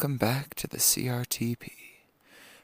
[0.00, 1.72] welcome back to the CRTP,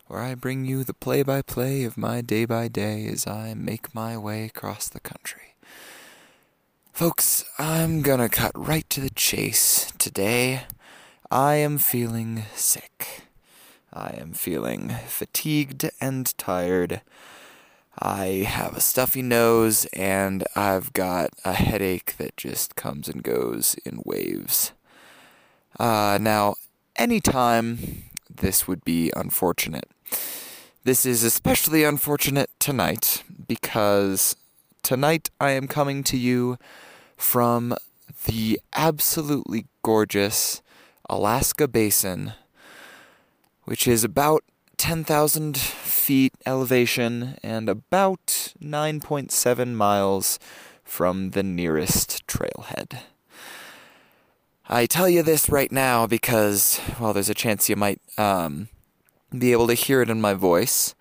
[0.07, 3.53] where I bring you the play by play of my day by day as I
[3.53, 5.55] make my way across the country.
[6.95, 9.93] Folks, I'm gonna cut right to the chase.
[9.99, 10.63] Today,
[11.31, 13.25] I am feeling sick.
[13.93, 17.03] I am feeling fatigued and tired.
[17.99, 23.77] I have a stuffy nose and I've got a headache that just comes and goes
[23.85, 24.73] in waves.
[25.79, 26.55] Uh, now,
[26.97, 29.89] anytime this would be unfortunate.
[30.85, 34.37] This is especially unfortunate tonight because
[34.83, 36.59] tonight I am coming to you
[37.17, 37.75] from
[38.27, 40.63] the absolutely gorgeous
[41.09, 42.33] Alaska Basin,
[43.65, 44.45] which is about
[44.77, 50.39] 10,000 feet elevation and about 9.7 miles
[50.85, 53.01] from the nearest trailhead.
[54.69, 58.69] I tell you this right now because, well, there's a chance you might um,
[59.37, 60.95] be able to hear it in my voice.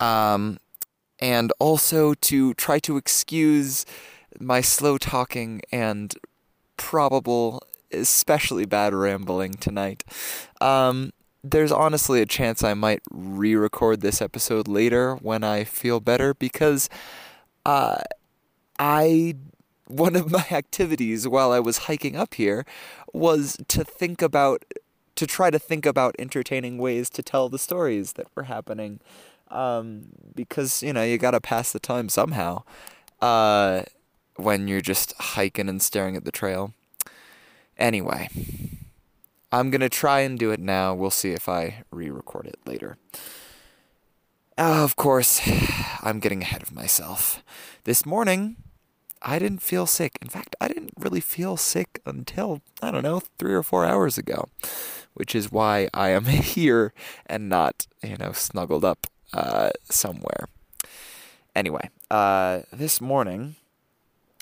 [0.00, 0.58] Um,
[1.18, 3.84] and also to try to excuse
[4.40, 6.14] my slow talking and
[6.76, 10.02] probable, especially bad rambling tonight.
[10.60, 16.00] Um, there's honestly a chance I might re record this episode later when I feel
[16.00, 16.88] better because
[17.66, 17.98] uh,
[18.78, 19.34] I.
[19.86, 22.64] One of my activities while I was hiking up here
[23.12, 24.64] was to think about,
[25.16, 29.00] to try to think about entertaining ways to tell the stories that were happening.
[29.50, 32.62] Um, because, you know, you gotta pass the time somehow.
[33.20, 33.84] Uh,
[34.36, 36.72] when you're just hiking and staring at the trail.
[37.78, 38.28] Anyway,
[39.52, 40.94] I'm to try and do it now.
[40.94, 42.96] We'll see if I re record it later.
[44.56, 45.40] Uh, of course,
[46.02, 47.42] I'm getting ahead of myself.
[47.84, 48.56] This morning,
[49.24, 50.18] I didn't feel sick.
[50.20, 54.18] In fact, I didn't really feel sick until, I don't know, three or four hours
[54.18, 54.48] ago,
[55.14, 56.92] which is why I am here
[57.26, 60.48] and not, you know, snuggled up uh, somewhere.
[61.56, 63.56] Anyway, uh, this morning,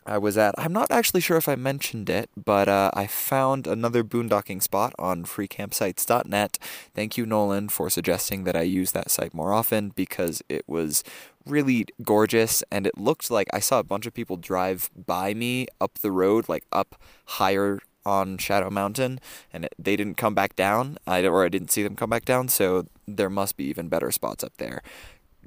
[0.05, 3.67] I was at, I'm not actually sure if I mentioned it, but uh, I found
[3.67, 6.59] another boondocking spot on freecampsites.net.
[6.95, 11.05] Thank you, Nolan, for suggesting that I use that site more often because it was
[11.47, 15.67] really gorgeous and it looked like I saw a bunch of people drive by me
[15.81, 19.21] up the road, like up higher on Shadow Mountain,
[19.53, 22.25] and it, they didn't come back down, I, or I didn't see them come back
[22.25, 24.83] down, so there must be even better spots up there.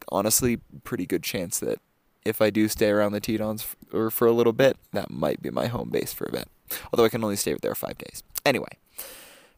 [0.10, 1.80] Honestly, pretty good chance that
[2.24, 5.42] if I do stay around the Tetons f- or for a little bit, that might
[5.42, 6.48] be my home base for a bit.
[6.92, 8.24] Although I can only stay there five days.
[8.46, 8.80] Anyway,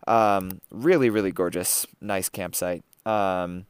[0.08, 2.84] um, really, really gorgeous, nice campsite.
[3.06, 3.66] Um,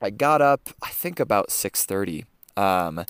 [0.00, 2.24] I got up, I think about six thirty.
[2.56, 3.04] Um,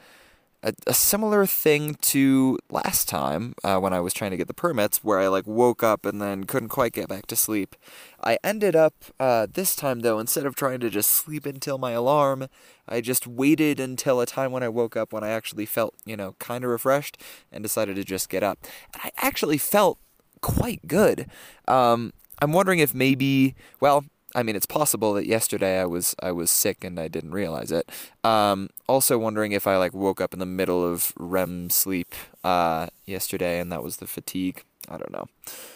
[0.63, 4.55] a, a similar thing to last time uh, when I was trying to get the
[4.55, 7.77] permits, where I like woke up and then couldn't quite get back to sleep.
[8.25, 11.93] I ended up uh, this time though, instead of trying to just sleep until my
[11.93, 12.49] alarm,
[12.89, 16.17] I just waited until a time when I woke up when I actually felt, you
[16.17, 17.21] know, kind of refreshed
[17.53, 18.59] and decided to just get up.
[18.95, 19.99] And I actually felt
[20.41, 21.29] quite good.
[21.69, 24.05] Um, I'm wondering if maybe, well,
[24.37, 27.73] I mean, it's possible that yesterday I was I was sick and I didn't realize
[27.73, 27.91] it.
[28.23, 32.15] Um, also wondering if I like woke up in the middle of REM sleep
[32.45, 34.63] uh, yesterday and that was the fatigue.
[34.91, 35.25] I don't know,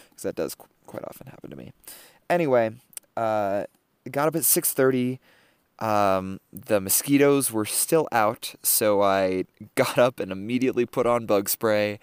[0.09, 1.73] because that does qu- quite often happen to me.
[2.29, 2.71] Anyway,
[3.17, 3.63] uh,
[4.09, 5.19] got up at six thirty.
[5.79, 9.45] Um, the mosquitoes were still out, so I
[9.75, 11.99] got up and immediately put on bug spray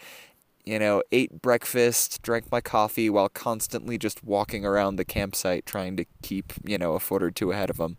[0.68, 5.96] you know, ate breakfast, drank my coffee while constantly just walking around the campsite trying
[5.96, 7.96] to keep, you know, a foot or two ahead of them.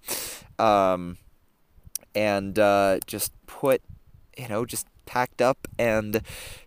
[0.60, 1.18] Um,
[2.14, 3.82] and uh, just put,
[4.38, 6.22] you know, just packed up and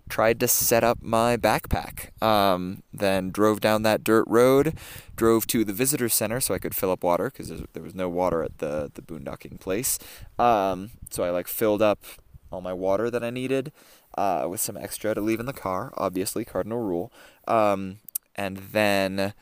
[0.09, 2.21] tried to set up my backpack.
[2.21, 4.77] Um, then drove down that dirt road,
[5.15, 8.09] drove to the visitor center so I could fill up water because there was no
[8.09, 10.01] water at the, the boondocking place.
[10.37, 12.03] Um, so I like filled up
[12.51, 13.71] all my water that I needed
[14.17, 17.13] uh, with some extra to leave in the car, obviously, cardinal rule.
[17.47, 17.99] Um,
[18.35, 19.35] and then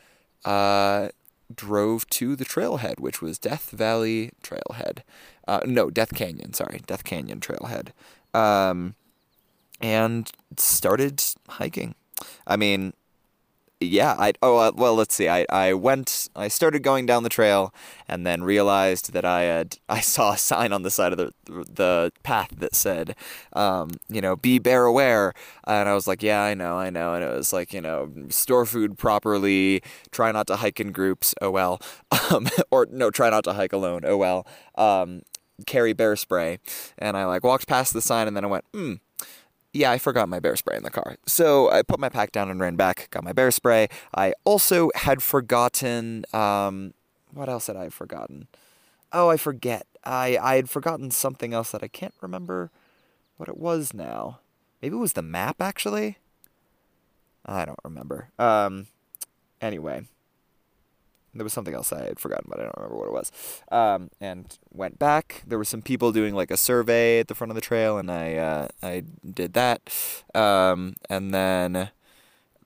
[0.45, 1.09] uh,
[1.53, 4.99] drove to the trailhead, which was Death Valley Trailhead.
[5.47, 7.89] Uh, no, Death Canyon, sorry, Death Canyon Trailhead.
[8.33, 8.95] Um,
[9.81, 11.95] and started hiking.
[12.45, 12.93] I mean,
[13.81, 15.27] yeah, I oh uh, well, let's see.
[15.27, 16.29] I I went.
[16.35, 17.73] I started going down the trail,
[18.07, 21.33] and then realized that I had I saw a sign on the side of the
[21.45, 23.15] the path that said,
[23.53, 25.33] um, you know, be bear aware.
[25.65, 27.15] And I was like, yeah, I know, I know.
[27.15, 29.81] And it was like, you know, store food properly.
[30.11, 31.33] Try not to hike in groups.
[31.41, 31.81] Oh well.
[32.31, 34.03] Um, or no, try not to hike alone.
[34.05, 34.47] Oh well.
[34.75, 35.23] Um,
[35.65, 36.59] carry bear spray.
[36.97, 38.93] And I like walked past the sign, and then I went, hmm
[39.73, 41.15] yeah, I forgot my bear spray in the car.
[41.25, 43.87] So I put my pack down and ran back, got my bear spray.
[44.15, 46.93] I also had forgotten, um,
[47.33, 48.47] what else had I forgotten?
[49.13, 49.87] Oh, I forget.
[50.03, 52.71] I, I had forgotten something else that I can't remember
[53.37, 54.39] what it was now.
[54.81, 56.17] Maybe it was the map, actually?
[57.45, 58.29] I don't remember.
[58.39, 58.87] Um,
[59.61, 60.03] anyway,
[61.33, 63.31] there was something else I had forgotten, but I don't remember what it was.
[63.71, 65.43] Um, and went back.
[65.47, 68.11] There were some people doing like a survey at the front of the trail, and
[68.11, 69.81] I uh, I did that.
[70.35, 71.89] Um, and then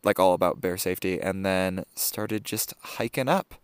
[0.04, 3.56] like all about bear safety, and then started just hiking up.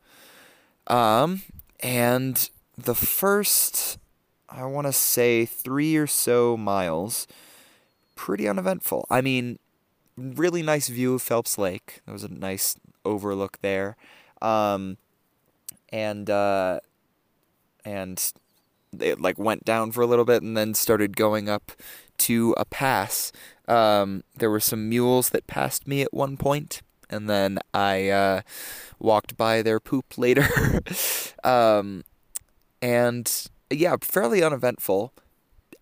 [0.88, 1.44] Um,
[1.80, 3.98] and the first,
[4.50, 7.28] I want to say three or so miles,
[8.16, 9.06] pretty uneventful.
[9.10, 9.60] I mean,
[10.18, 12.02] really nice view of Phelps Lake.
[12.06, 12.76] There was a nice
[13.06, 13.96] overlook there.
[14.42, 14.98] Um,
[15.90, 16.80] and uh,
[17.86, 18.34] and
[19.00, 21.72] it like went down for a little bit and then started going up
[22.20, 23.32] to a pass.
[23.68, 28.42] Um, there were some mules that passed me at one point, and then I uh,
[29.00, 30.48] walked by their poop later.
[31.44, 32.04] um,
[32.82, 35.14] and yeah, fairly uneventful.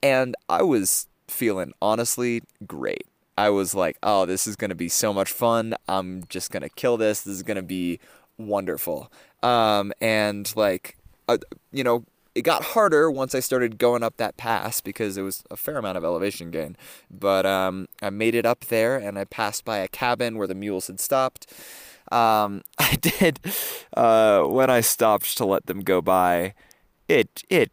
[0.02, 3.06] And I was feeling honestly great.
[3.38, 5.76] I was like, oh, this is going to be so much fun.
[5.88, 7.22] I'm just going to kill this.
[7.22, 8.00] This is going to be
[8.40, 9.12] wonderful.
[9.44, 10.98] Um, and like,
[11.28, 11.38] uh,
[11.72, 12.06] you know,
[12.36, 15.78] it got harder once I started going up that pass because it was a fair
[15.78, 16.78] amount of elevation gain.
[17.12, 20.56] But um, I made it up there and I passed by a cabin where the
[20.56, 21.52] mules had stopped.
[22.12, 23.40] Um, I did,
[23.96, 26.54] uh, when I stopped to let them go by,
[27.08, 27.72] it, it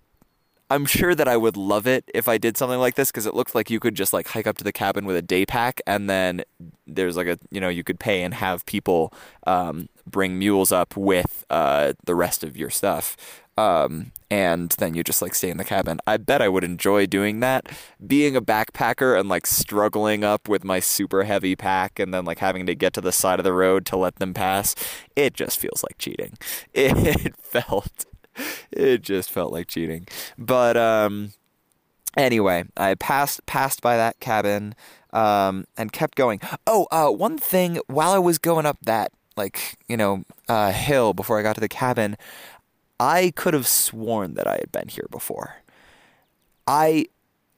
[0.71, 3.35] I'm sure that I would love it if I did something like this because it
[3.35, 5.81] looked like you could just like hike up to the cabin with a day pack
[5.87, 6.43] and then
[6.87, 9.13] there's like a you know you could pay and have people
[9.47, 13.17] um, bring mules up with uh, the rest of your stuff
[13.59, 15.99] um, and then you just like stay in the cabin.
[16.07, 17.69] I bet I would enjoy doing that.
[18.07, 22.39] Being a backpacker and like struggling up with my super heavy pack and then like
[22.39, 24.75] having to get to the side of the road to let them pass,
[25.15, 26.37] it just feels like cheating.
[26.75, 28.05] It felt
[28.71, 30.07] it just felt like cheating.
[30.39, 31.33] But um,
[32.17, 34.75] anyway, I passed passed by that cabin
[35.13, 36.41] um, and kept going.
[36.67, 41.13] Oh, uh, one thing while I was going up that like you know uh, hill
[41.15, 42.17] before I got to the cabin,
[42.99, 45.57] I could have sworn that I had been here before.
[46.67, 47.07] I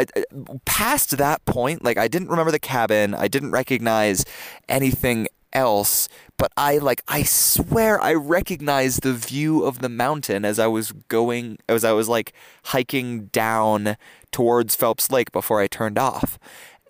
[0.01, 3.15] uh, uh, past that point, like I didn't remember the cabin.
[3.15, 4.25] I didn't recognize
[4.69, 10.59] anything else, but I like I swear I recognized the view of the mountain as
[10.59, 12.33] I was going as I was like
[12.67, 13.97] hiking down
[14.33, 16.39] towards Phelps Lake before I turned off.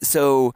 [0.02, 0.54] So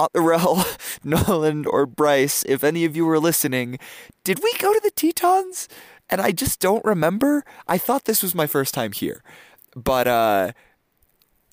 [0.14, 0.64] Rel,
[1.04, 3.78] Nolan, or Bryce, if any of you were listening,
[4.24, 5.68] did we go to the Tetons?
[6.08, 7.44] And I just don't remember.
[7.66, 9.22] I thought this was my first time here.
[9.74, 10.52] But uh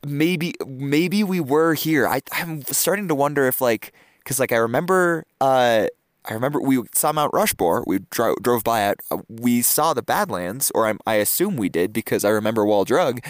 [0.06, 2.08] maybe maybe we were here.
[2.08, 3.94] I I'm starting to wonder if like
[4.26, 5.88] because like I remember, uh,
[6.26, 7.84] I remember we saw Mount Rushmore.
[7.86, 9.00] We dro- drove by it.
[9.12, 12.84] Uh, we saw the Badlands, or I'm, I assume we did because I remember Wall
[12.84, 13.24] Drug.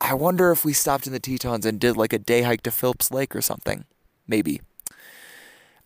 [0.00, 2.70] I wonder if we stopped in the Tetons and did like a day hike to
[2.70, 3.84] Phelps Lake or something.
[4.26, 4.62] Maybe.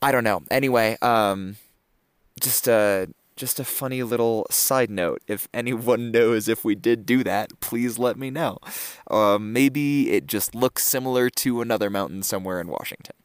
[0.01, 0.43] I don't know.
[0.51, 1.57] Anyway, um,
[2.41, 3.07] just uh,
[3.43, 5.21] just a funny little side note.
[5.27, 8.59] If anyone knows if we did do that, please let me know.
[9.11, 13.17] Uh, maybe it just looks similar to another mountain somewhere in Washington.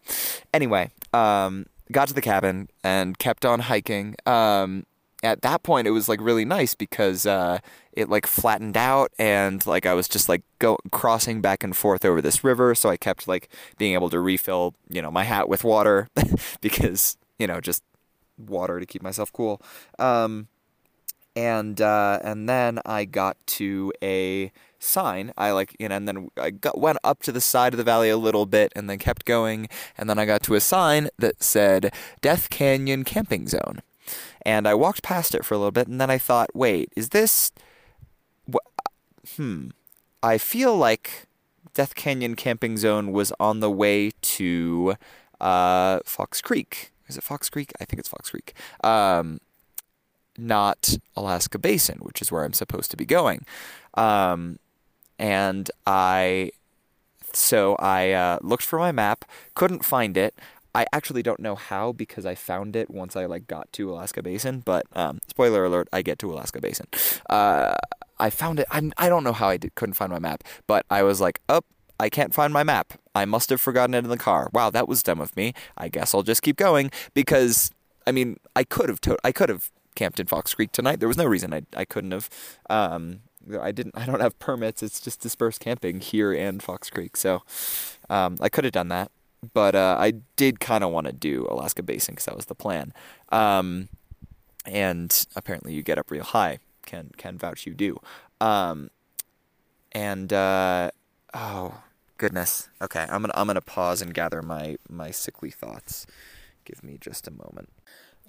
[0.51, 4.15] Anyway, um, got to the cabin and kept on hiking.
[4.25, 4.87] Um,
[5.21, 7.59] at that point, it was like really nice because uh,
[7.91, 12.03] it like flattened out and like I was just like go crossing back and forth
[12.03, 12.73] over this river.
[12.73, 16.07] So I kept like being able to refill, you know, my hat with water
[16.61, 17.83] because you know just
[18.37, 19.61] water to keep myself cool.
[19.99, 20.47] Um,
[21.37, 25.33] and uh, and then I got to a sign.
[25.37, 27.83] I like you know, and then I got, went up to the side of the
[27.83, 31.09] valley a little bit, and then kept going, and then I got to a sign
[31.19, 33.83] that said Death Canyon Camping Zone,
[34.41, 37.09] and I walked past it for a little bit, and then I thought, wait, is
[37.09, 37.51] this?
[39.35, 39.67] Hmm,
[40.23, 41.27] I feel like
[41.75, 44.95] Death Canyon Camping Zone was on the way to
[45.39, 47.71] uh, Fox Creek is it Fox Creek?
[47.79, 48.53] I think it's Fox Creek.
[48.83, 49.39] Um,
[50.37, 53.45] not Alaska Basin, which is where I'm supposed to be going.
[53.95, 54.59] Um,
[55.17, 56.51] and I,
[57.33, 60.35] so I uh, looked for my map, couldn't find it.
[60.75, 64.21] I actually don't know how because I found it once I like got to Alaska
[64.21, 64.61] Basin.
[64.63, 66.85] But um, spoiler alert, I get to Alaska Basin.
[67.27, 67.73] Uh,
[68.19, 68.67] I found it.
[68.69, 71.39] I'm, I don't know how I did, couldn't find my map, but I was like,
[71.49, 71.65] up.
[71.65, 72.93] Oh, I can't find my map.
[73.15, 74.49] I must have forgotten it in the car.
[74.53, 75.53] Wow, that was dumb of me.
[75.77, 77.71] I guess I'll just keep going because
[78.05, 80.99] I mean, I could have to- I could have camped in Fox Creek tonight.
[80.99, 82.29] There was no reason I I couldn't have.
[82.69, 83.21] Um,
[83.61, 83.97] I didn't.
[83.97, 84.83] I don't have permits.
[84.83, 87.17] It's just dispersed camping here and Fox Creek.
[87.17, 87.43] So
[88.09, 89.09] um, I could have done that,
[89.53, 92.55] but uh, I did kind of want to do Alaska Basin because that was the
[92.55, 92.93] plan.
[93.29, 93.89] Um,
[94.65, 96.59] and apparently, you get up real high.
[96.85, 97.99] Can can vouch you do.
[98.39, 98.89] Um,
[99.93, 100.91] and uh,
[101.33, 101.81] oh
[102.17, 102.69] goodness.
[102.81, 106.05] Okay, I'm gonna I'm gonna pause and gather my my sickly thoughts.
[106.65, 107.69] Give me just a moment.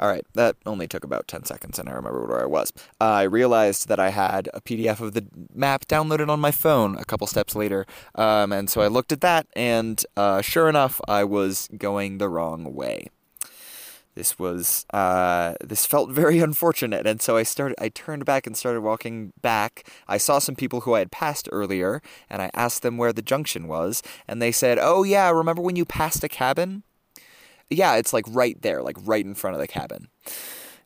[0.00, 2.72] All right, that only took about 10 seconds, and I remember where I was.
[3.00, 6.96] Uh, I realized that I had a PDF of the map downloaded on my phone
[6.96, 11.00] a couple steps later, um, and so I looked at that, and uh, sure enough,
[11.08, 13.08] I was going the wrong way.
[14.18, 17.76] This was uh, this felt very unfortunate, and so I started.
[17.80, 19.88] I turned back and started walking back.
[20.08, 23.22] I saw some people who I had passed earlier, and I asked them where the
[23.22, 26.82] junction was, and they said, "Oh yeah, remember when you passed a cabin?"
[27.70, 30.08] yeah, it's like right there, like right in front of the cabin.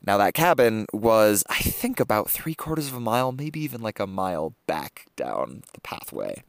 [0.04, 4.00] Now, that cabin was, I think, about three quarters of a mile, maybe even like
[4.00, 6.42] a mile back down the pathway.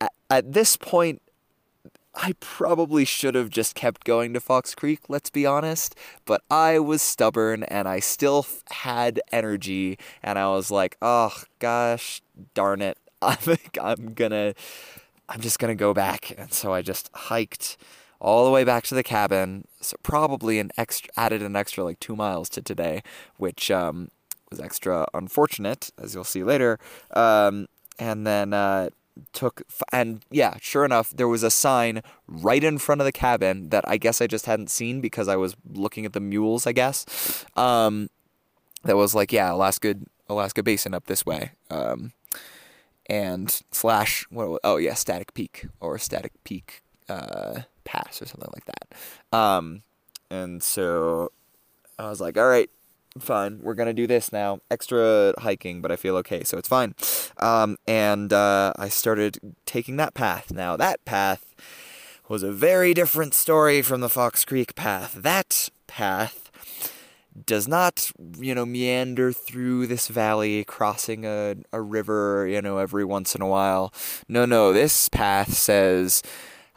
[0.00, 1.22] At, at this point,
[2.14, 5.94] I probably should have just kept going to Fox Creek, let's be honest,
[6.26, 12.20] but I was stubborn and I still had energy, and I was like, oh gosh,
[12.54, 13.38] darn it, I'm,
[13.80, 14.54] I'm gonna,
[15.28, 16.34] I'm just gonna go back.
[16.36, 17.78] And so I just hiked
[18.20, 19.66] all the way back to the cabin.
[19.80, 23.02] So probably an extra added an extra like two miles to today,
[23.36, 24.10] which um,
[24.50, 26.78] was extra unfortunate, as you'll see later.
[27.10, 27.66] Um,
[27.98, 28.90] and then uh,
[29.32, 33.68] took and yeah, sure enough, there was a sign right in front of the cabin
[33.70, 36.66] that I guess I just hadn't seen because I was looking at the mules.
[36.66, 38.08] I guess um,
[38.84, 39.94] that was like yeah, Alaska
[40.28, 41.52] Alaska Basin up this way.
[41.70, 42.12] Um,
[43.06, 48.64] and slash what oh yeah static peak or static peak uh, pass or something like
[48.66, 49.36] that.
[49.36, 49.82] Um,
[50.30, 51.32] and so
[51.98, 52.70] I was like, all right,
[53.18, 54.60] fine, we're gonna do this now.
[54.70, 56.94] Extra hiking, but I feel okay, so it's fine.
[57.38, 60.52] Um, and uh, I started taking that path.
[60.52, 61.54] Now that path
[62.28, 65.14] was a very different story from the Fox Creek path.
[65.14, 66.50] That path
[67.46, 73.04] does not, you know, meander through this valley, crossing a, a river, you know, every
[73.04, 73.92] once in a while.
[74.28, 76.22] No, no, this path says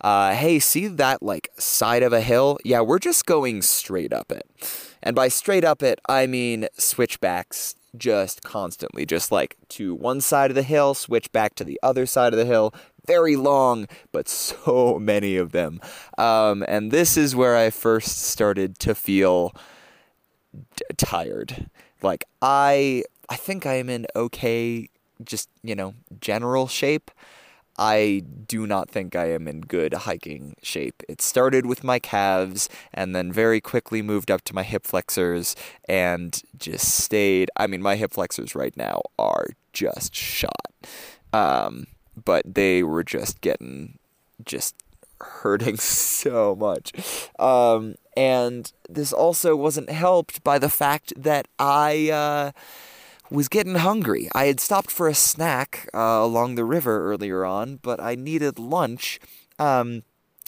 [0.01, 2.59] uh, hey, see that like side of a hill?
[2.63, 4.45] Yeah, we're just going straight up it.
[5.05, 10.51] And by straight up it, I mean switchbacks just constantly, just like to one side
[10.51, 12.74] of the hill, switch back to the other side of the hill.
[13.05, 15.79] Very long, but so many of them.
[16.17, 19.53] Um, and this is where I first started to feel
[20.75, 21.69] d- tired.
[22.01, 24.89] Like I, I think I am in okay,
[25.24, 27.12] just you know, general shape.
[27.77, 31.03] I do not think I am in good hiking shape.
[31.10, 35.55] It started with my calves and then very quickly moved up to my hip flexors
[35.89, 37.51] and just stayed.
[37.58, 40.51] I mean, my hip flexors right now are just shot.
[41.34, 41.88] Um,
[42.24, 44.00] but they were just getting
[44.46, 44.75] just
[45.20, 46.94] hurting so much.
[47.39, 52.10] Um, and this also wasn't helped by the fact that I.
[52.10, 52.51] Uh,
[53.29, 54.29] was getting hungry.
[54.34, 58.60] I had stopped for a snack uh, along the river earlier on, but I needed
[58.60, 59.20] lunch.
[59.60, 60.03] Um,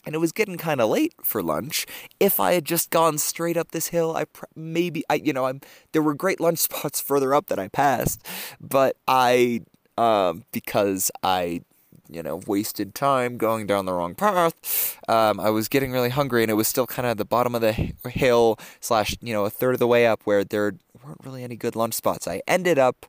[0.06, 1.86] and it was getting kind of late for lunch.
[2.20, 5.46] If I had just gone straight up this hill, I pr- maybe I you know
[5.46, 5.60] I'm
[5.92, 8.26] there were great lunch spots further up that I passed,
[8.62, 9.62] but I
[9.98, 11.62] um, because I
[12.10, 14.98] you know, wasted time going down the wrong path.
[15.08, 17.62] Um, I was getting really hungry, and it was still kind of the bottom of
[17.62, 17.74] the
[18.10, 20.74] hill slash, you know, a third of the way up where there
[21.08, 22.28] weren't really any good lunch spots.
[22.28, 23.06] I ended up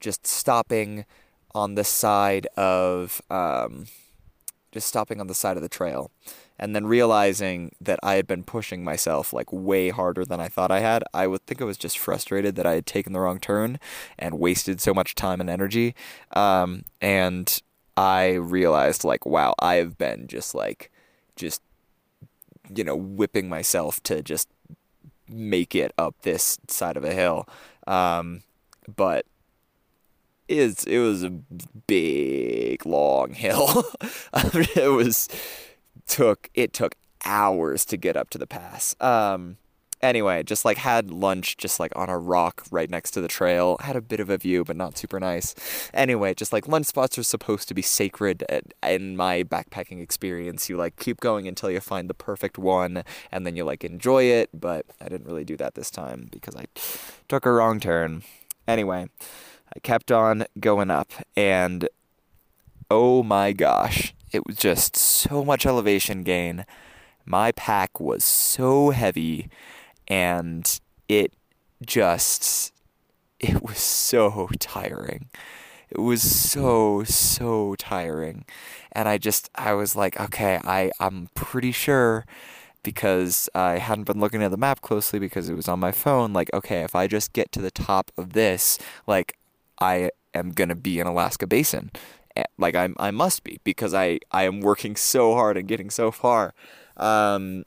[0.00, 1.04] just stopping
[1.54, 3.86] on the side of, um,
[4.72, 6.10] just stopping on the side of the trail.
[6.58, 10.70] And then realizing that I had been pushing myself like way harder than I thought
[10.70, 13.38] I had, I would think I was just frustrated that I had taken the wrong
[13.38, 13.78] turn
[14.18, 15.94] and wasted so much time and energy.
[16.34, 17.60] Um, and
[17.96, 20.90] I realized like, wow, I have been just like,
[21.36, 21.60] just,
[22.74, 24.48] you know, whipping myself to just
[25.28, 27.48] make it up this side of a hill.
[27.86, 28.42] Um,
[28.94, 29.26] but
[30.48, 33.84] it's, it was a big, long hill.
[34.34, 35.28] it was,
[36.06, 38.94] took, it took hours to get up to the pass.
[39.00, 39.56] Um,
[40.06, 43.76] Anyway, just like had lunch just like on a rock right next to the trail.
[43.80, 45.52] Had a bit of a view, but not super nice.
[45.92, 50.68] Anyway, just like lunch spots are supposed to be sacred eh, in my backpacking experience.
[50.68, 54.22] You like keep going until you find the perfect one and then you like enjoy
[54.22, 56.66] it, but I didn't really do that this time because I
[57.28, 58.22] took a wrong turn.
[58.68, 59.08] Anyway,
[59.74, 61.88] I kept on going up and
[62.92, 66.64] oh my gosh, it was just so much elevation gain.
[67.24, 69.50] My pack was so heavy
[70.08, 71.32] and it
[71.84, 72.72] just
[73.40, 75.28] it was so tiring
[75.90, 78.44] It was so so tiring,
[78.92, 82.26] and I just I was like, okay, I I'm pretty sure
[82.82, 86.32] because I hadn't been looking at the map closely because it was on my phone.
[86.32, 89.36] Like, okay, if I just get to the top of this, like,
[89.80, 91.90] I am gonna be in Alaska Basin.
[92.58, 96.10] Like I I must be because I I am working so hard and getting so
[96.10, 96.54] far.
[96.96, 97.64] Um,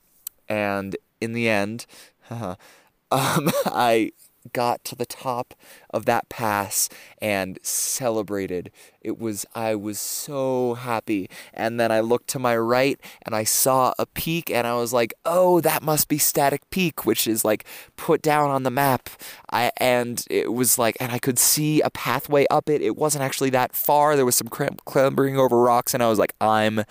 [0.48, 1.86] and in the end,
[3.12, 4.12] um, I
[4.53, 5.53] got to the top
[5.89, 6.89] of that pass
[7.21, 8.71] and celebrated.
[9.01, 11.29] It was, I was so happy.
[11.53, 14.93] And then I looked to my right and I saw a peak and I was
[14.93, 19.09] like, oh, that must be Static Peak, which is like put down on the map.
[19.51, 22.81] I, and it was like, and I could see a pathway up it.
[22.81, 24.15] It wasn't actually that far.
[24.15, 26.83] There was some clambering over rocks and I was like, I'm,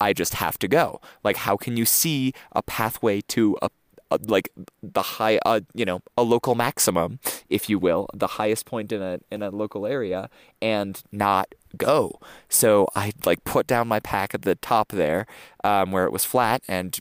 [0.00, 1.00] I just have to go.
[1.24, 3.70] Like, how can you see a pathway to a
[4.10, 4.50] like
[4.82, 9.02] the high, uh, you know, a local maximum, if you will, the highest point in
[9.02, 10.28] a in a local area,
[10.62, 12.18] and not go.
[12.48, 15.26] So I like put down my pack at the top there,
[15.64, 16.98] um, where it was flat, and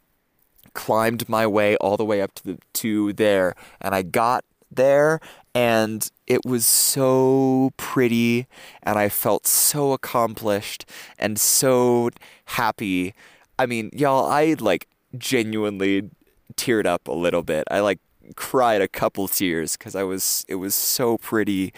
[0.74, 5.22] climbed my way all the way up to the to there, and I got there
[5.54, 8.46] and it was so pretty
[8.84, 10.86] and I felt so accomplished
[11.18, 12.10] and so
[12.46, 13.14] happy.
[13.58, 16.10] I mean, y'all, I like genuinely
[16.58, 17.66] teared up a little bit.
[17.70, 18.00] I like
[18.36, 21.74] cried a couple tears because I was it was so pretty.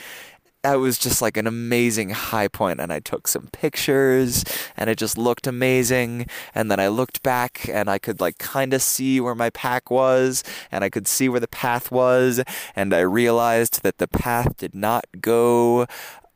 [0.64, 4.44] That was just like an amazing high point, and I took some pictures,
[4.76, 6.26] and it just looked amazing.
[6.54, 9.90] And then I looked back, and I could like kind of see where my pack
[9.92, 12.44] was, and I could see where the path was,
[12.76, 15.86] and I realized that the path did not go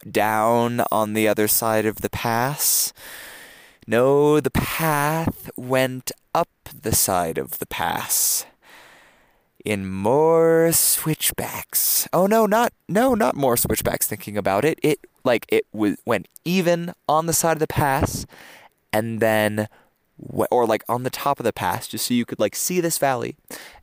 [0.10, 2.94] down on the other side of the pass.
[3.88, 6.50] No, the path went up
[6.82, 8.46] the side of the pass
[9.64, 12.08] in more switchbacks.
[12.12, 14.80] Oh no, not no, not more switchbacks thinking about it.
[14.82, 18.26] It like it was went even on the side of the pass
[18.92, 19.68] and then
[20.52, 22.98] or like on the top of the pass just so you could like see this
[22.98, 23.36] valley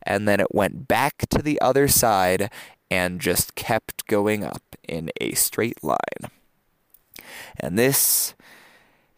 [0.02, 2.50] and then it went back to the other side
[2.90, 6.30] and just kept going up in a straight line.
[7.60, 8.34] And this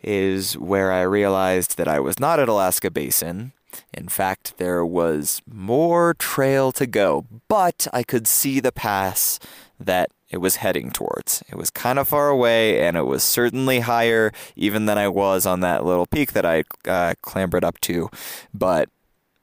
[0.03, 3.53] is where I realized that I was not at Alaska Basin.
[3.93, 9.39] In fact, there was more trail to go, but I could see the pass
[9.79, 11.43] that it was heading towards.
[11.49, 15.47] It was kind of far away, and it was certainly higher even than I was
[15.47, 18.11] on that little peak that I uh, clambered up to.
[18.55, 18.89] But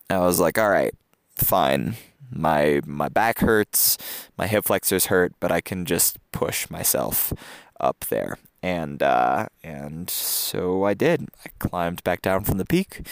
[0.09, 0.93] I was like, all right,
[1.35, 1.95] fine.
[2.29, 3.97] My my back hurts,
[4.37, 7.31] my hip flexors hurt, but I can just push myself
[7.79, 11.29] up there and uh, and so I did.
[11.45, 13.07] I climbed back down from the peak,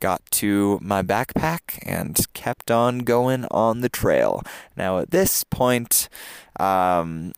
[0.00, 4.42] got to my backpack, and kept on going on the trail.
[4.76, 6.08] Now at this point,
[6.58, 7.32] um,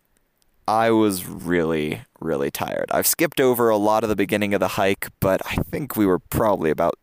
[0.66, 2.90] I was really really tired.
[2.92, 6.06] I've skipped over a lot of the beginning of the hike, but I think we
[6.06, 6.94] were probably about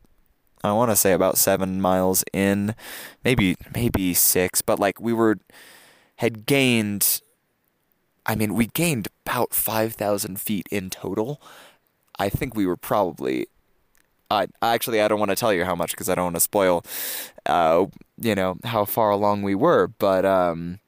[0.63, 2.76] I want to say about seven miles in,
[3.24, 5.38] maybe maybe six, but like we were
[6.17, 7.22] had gained
[8.28, 11.42] I mean, we gained about 5,000 feet in total.
[12.20, 13.48] I think we were probably.
[14.30, 16.42] I actually I don't want to tell you how much because I don't want to
[16.42, 16.84] spoil,
[17.46, 17.86] uh,
[18.20, 19.88] you know how far along we were.
[19.88, 20.80] But um,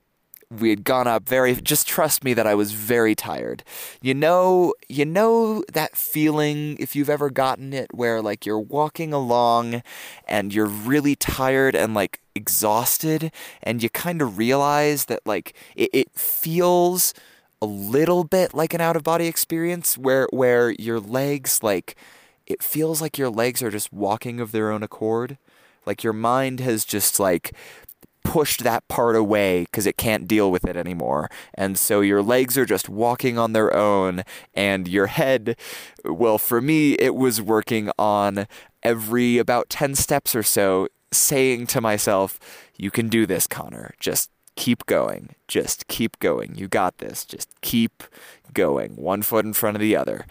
[0.52, 3.64] we had gone up very just trust me that I was very tired.
[4.02, 9.14] You know, you know that feeling if you've ever gotten it where like you're walking
[9.14, 9.84] along
[10.28, 13.32] and you're really tired and like exhausted
[13.62, 17.14] and you kind of realize that like it, it feels
[17.62, 21.96] a little bit like an out of body experience where where your legs like
[22.48, 25.38] it feels like your legs are just walking of their own accord
[25.86, 27.52] like your mind has just like
[28.30, 31.32] pushed that part away because it can't deal with it anymore.
[31.56, 34.22] And so your legs are just walking on their own,
[34.54, 35.58] and your head,
[36.06, 38.46] well, for me, it was working on
[38.84, 42.40] every about 10 steps or so, saying to myself,
[42.78, 43.96] You can do this, Connor.
[44.00, 45.34] Just keep going.
[45.48, 46.54] Just keep going.
[46.56, 47.26] You got this.
[47.26, 48.04] Just keep
[48.54, 48.96] going.
[48.96, 50.28] One foot in front of the other.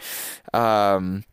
[0.54, 1.24] Um,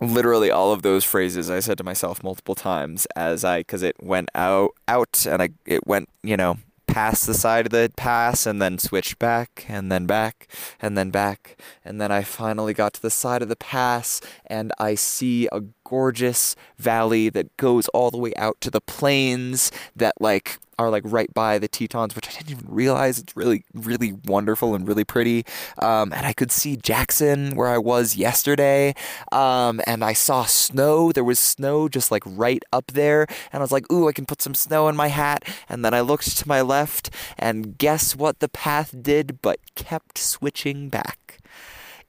[0.00, 3.96] literally all of those phrases I said to myself multiple times as I, because it
[4.02, 8.46] went out, out, and I, it went, you know, past the side of the pass
[8.46, 10.48] and then switched back and then back
[10.80, 11.56] and then back.
[11.84, 15.60] And then I finally got to the side of the pass and I see a
[15.84, 21.02] gorgeous valley that goes all the way out to the plains that like are like
[21.06, 23.18] right by the Tetons, which I didn't even realize.
[23.18, 25.44] It's really, really wonderful and really pretty.
[25.78, 28.94] Um, and I could see Jackson where I was yesterday.
[29.32, 31.12] Um, and I saw snow.
[31.12, 33.26] There was snow just like right up there.
[33.52, 35.44] And I was like, ooh, I can put some snow in my hat.
[35.68, 40.18] And then I looked to my left, and guess what the path did but kept
[40.18, 41.38] switching back?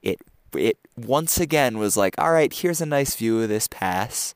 [0.02, 0.20] it
[0.54, 4.34] it once again was like, all right, here's a nice view of this pass.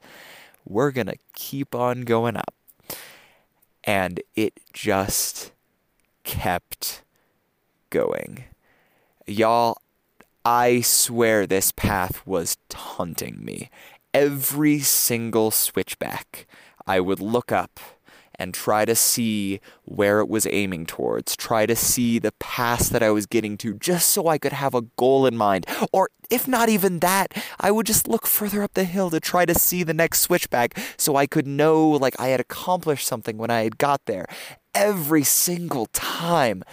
[0.65, 2.55] We're going to keep on going up.
[3.85, 5.53] And it just
[6.25, 7.03] kept
[7.91, 8.45] going.
[9.27, 9.79] Y'all,
[10.45, 13.71] I swear this path was taunting me.
[14.13, 16.47] Every single switchback,
[16.87, 17.81] I would look up
[18.45, 23.03] and try to see where it was aiming towards, try to see the pass that
[23.03, 25.67] I was getting to, just so I could have a goal in mind.
[25.95, 29.47] Or if not even that, I would just look further up the hill to try
[29.47, 33.51] to see the next switchback so I could know like I had accomplished something when
[33.51, 34.27] I had got there.
[34.75, 36.65] Every single time,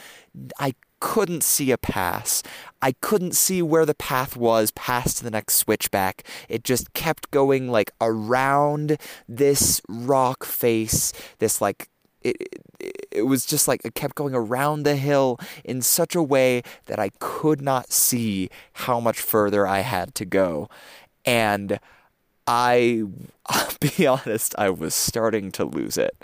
[0.60, 2.42] I couldn't see a pass.
[2.82, 6.24] I couldn't see where the path was past the next switchback.
[6.48, 11.90] It just kept going like around this rock face, this like
[12.22, 12.38] it,
[12.80, 16.62] it, it was just like it kept going around the hill in such a way
[16.86, 20.70] that I could not see how much further I had to go.
[21.26, 21.80] And
[22.48, 23.04] I,
[23.48, 26.16] I'll be honest, I was starting to lose it.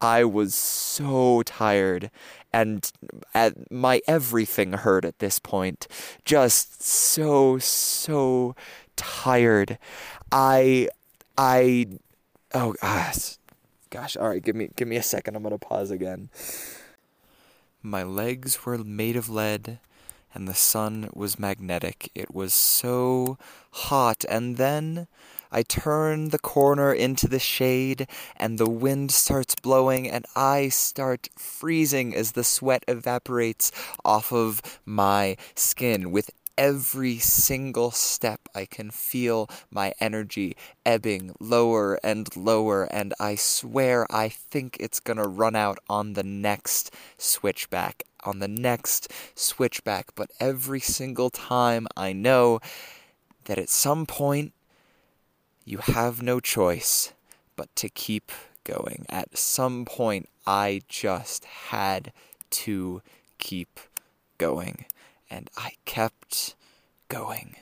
[0.00, 2.10] I was so tired
[2.52, 2.90] and
[3.34, 5.86] uh, my everything hurt at this point.
[6.24, 8.54] Just so so
[8.96, 9.78] tired.
[10.32, 10.88] I
[11.36, 11.86] I
[12.54, 13.36] oh gosh.
[13.90, 15.36] Gosh, all right, give me give me a second.
[15.36, 16.30] I'm to pause again.
[17.82, 19.78] My legs were made of lead
[20.34, 22.10] and the sun was magnetic.
[22.14, 23.38] It was so
[23.70, 25.06] hot and then
[25.50, 28.06] I turn the corner into the shade,
[28.36, 33.72] and the wind starts blowing, and I start freezing as the sweat evaporates
[34.04, 36.10] off of my skin.
[36.10, 43.36] With every single step, I can feel my energy ebbing lower and lower, and I
[43.36, 48.02] swear I think it's gonna run out on the next switchback.
[48.24, 52.58] On the next switchback, but every single time I know
[53.44, 54.52] that at some point
[55.68, 57.12] you have no choice
[57.54, 58.32] but to keep
[58.64, 59.04] going.
[59.10, 62.10] At some point, I just had
[62.50, 63.02] to
[63.36, 63.78] keep
[64.38, 64.86] going.
[65.28, 66.54] And I kept
[67.10, 67.56] going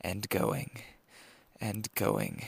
[0.00, 0.82] and going
[1.60, 2.46] and going.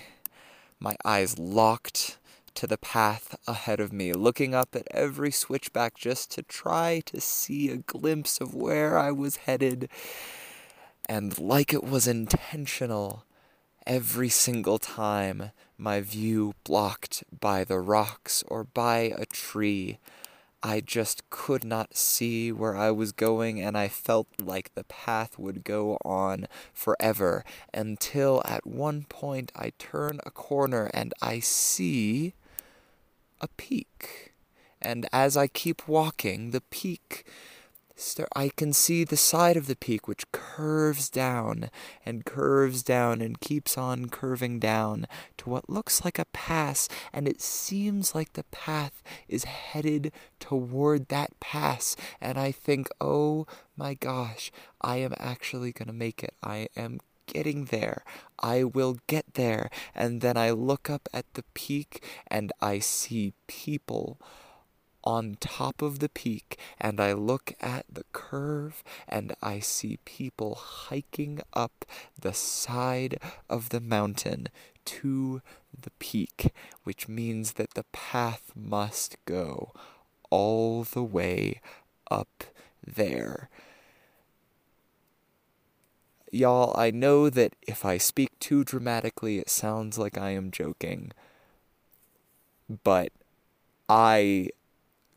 [0.80, 2.18] My eyes locked
[2.54, 7.20] to the path ahead of me, looking up at every switchback just to try to
[7.20, 9.88] see a glimpse of where I was headed.
[11.08, 13.24] And like it was intentional,
[13.88, 19.98] every single time my view blocked by the rocks or by a tree.
[20.62, 25.38] I just could not see where I was going, and I felt like the path
[25.38, 32.34] would go on forever until at one point I turn a corner and I see
[33.40, 34.32] a peak.
[34.82, 37.24] And as I keep walking, the peak
[38.34, 41.70] I can see the side of the peak which curves down
[42.06, 45.06] and curves down and keeps on curving down
[45.38, 51.08] to what looks like a pass, and it seems like the path is headed toward
[51.08, 51.96] that pass.
[52.20, 56.34] And I think, oh my gosh, I am actually going to make it.
[56.42, 58.04] I am getting there.
[58.38, 59.70] I will get there.
[59.94, 64.18] And then I look up at the peak and I see people
[65.04, 70.54] on top of the peak and I look at the curve and I see people
[70.54, 71.84] hiking up
[72.20, 74.48] the side of the mountain
[74.84, 75.42] to
[75.80, 76.52] the peak,
[76.84, 79.72] which means that the path must go
[80.30, 81.60] all the way
[82.10, 82.44] up
[82.86, 83.48] there.
[86.30, 91.12] Y'all, I know that if I speak too dramatically, it sounds like I am joking.
[92.84, 93.12] But
[93.88, 94.50] I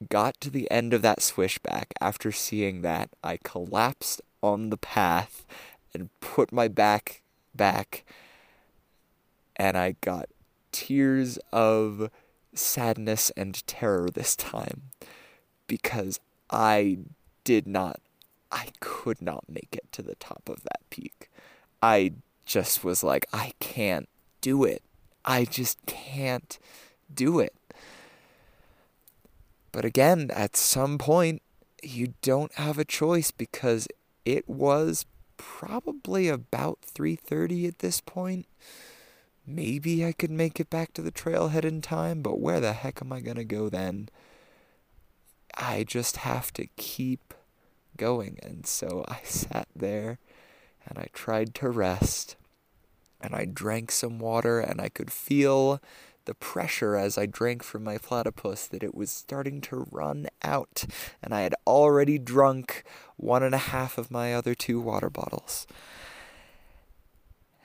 [0.09, 5.45] got to the end of that switchback after seeing that, I collapsed on the path
[5.93, 7.21] and put my back
[7.53, 8.05] back
[9.55, 10.29] and I got
[10.71, 12.09] tears of
[12.53, 14.83] sadness and terror this time
[15.67, 16.99] because I
[17.43, 17.99] did not
[18.51, 21.29] I could not make it to the top of that peak.
[21.81, 22.13] I
[22.45, 24.09] just was like I can't
[24.41, 24.83] do it.
[25.23, 26.57] I just can't
[27.13, 27.53] do it.
[29.71, 31.41] But again, at some point,
[31.81, 33.87] you don't have a choice because
[34.25, 35.05] it was
[35.37, 38.45] probably about 3:30 at this point.
[39.45, 43.01] Maybe I could make it back to the trailhead in time, but where the heck
[43.01, 44.09] am I going to go then?
[45.55, 47.33] I just have to keep
[47.97, 48.39] going.
[48.43, 50.19] And so I sat there
[50.85, 52.35] and I tried to rest
[53.19, 55.81] and I drank some water and I could feel
[56.31, 60.85] the pressure as I drank from my platypus that it was starting to run out,
[61.21, 62.85] and I had already drunk
[63.17, 65.67] one and a half of my other two water bottles.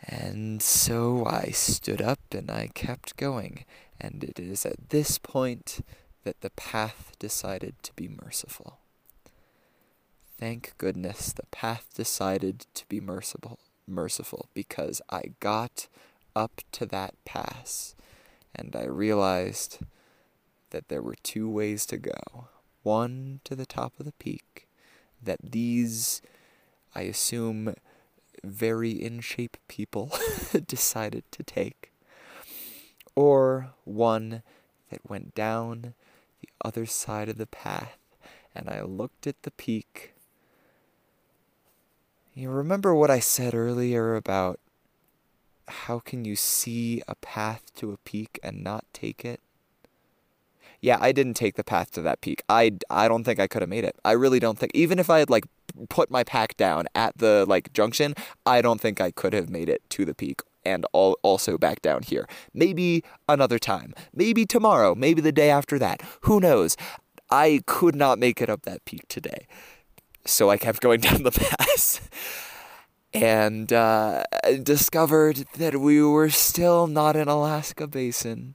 [0.03, 3.65] And so I stood up and I kept going,
[4.01, 5.87] and it is at this point
[6.25, 8.81] that the path decided to be merciful.
[10.41, 15.87] Thank goodness the path decided to be merciful, merciful because I got
[16.35, 17.95] up to that pass
[18.57, 19.79] and I realized
[20.71, 22.49] that there were two ways to go.
[22.83, 24.69] One to the top of the peak,
[25.23, 26.23] that these,
[26.95, 27.75] I assume,
[28.43, 30.13] very in shape people
[30.67, 31.93] decided to take,
[33.15, 34.43] or one
[34.91, 35.95] that went down
[36.41, 37.99] the other side of the path,
[38.55, 40.15] and I looked at the peak
[42.37, 44.61] you remember what I said earlier about
[45.69, 49.41] how can you see a path to a peak and not take it?
[50.81, 52.43] Yeah, I didn't take the path to that peak.
[52.49, 53.97] I, I don't think I could have made it.
[54.05, 55.45] I really don't think even if I had like
[55.89, 59.69] put my pack down at the like junction, I don't think I could have made
[59.69, 62.29] it to the peak and all, also back down here.
[62.53, 63.95] Maybe another time.
[64.15, 66.03] Maybe tomorrow, maybe the day after that.
[66.23, 66.77] Who knows?
[67.31, 69.47] I could not make it up that peak today
[70.29, 72.01] so I kept going down the pass
[73.23, 74.25] and uh,
[74.63, 78.55] discovered that we were still not in Alaska Basin.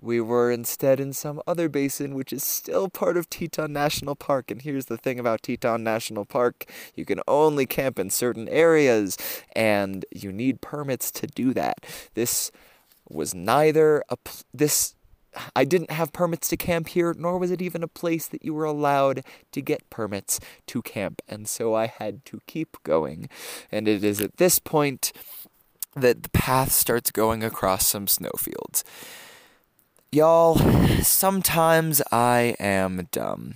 [0.00, 4.50] We were instead in some other basin, which is still part of Teton National Park.
[4.50, 9.16] And here's the thing about Teton National Park you can only camp in certain areas,
[9.54, 11.86] and you need permits to do that.
[12.14, 12.50] This
[13.08, 14.16] was neither a.
[14.52, 14.95] This
[15.54, 18.54] I didn't have permits to camp here, nor was it even a place that you
[18.54, 23.28] were allowed to get permits to camp, and so I had to keep going.
[23.70, 25.12] And it is at this point
[25.94, 28.84] that the path starts going across some snowfields.
[30.12, 30.56] Y'all,
[31.02, 33.54] sometimes I am dumb.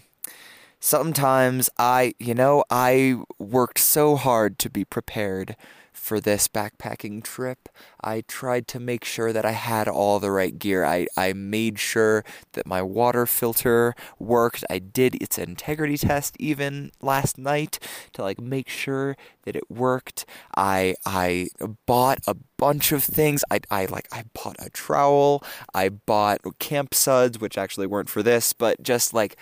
[0.80, 5.54] Sometimes I, you know, I worked so hard to be prepared
[6.00, 7.68] for this backpacking trip,
[8.02, 10.84] I tried to make sure that I had all the right gear.
[10.84, 14.64] I, I made sure that my water filter worked.
[14.70, 17.78] I did its integrity test even last night
[18.14, 20.24] to like make sure that it worked.
[20.56, 21.48] I I
[21.86, 23.44] bought a bunch of things.
[23.50, 25.44] I, I like I bought a trowel.
[25.74, 29.36] I bought camp suds, which actually weren't for this, but just like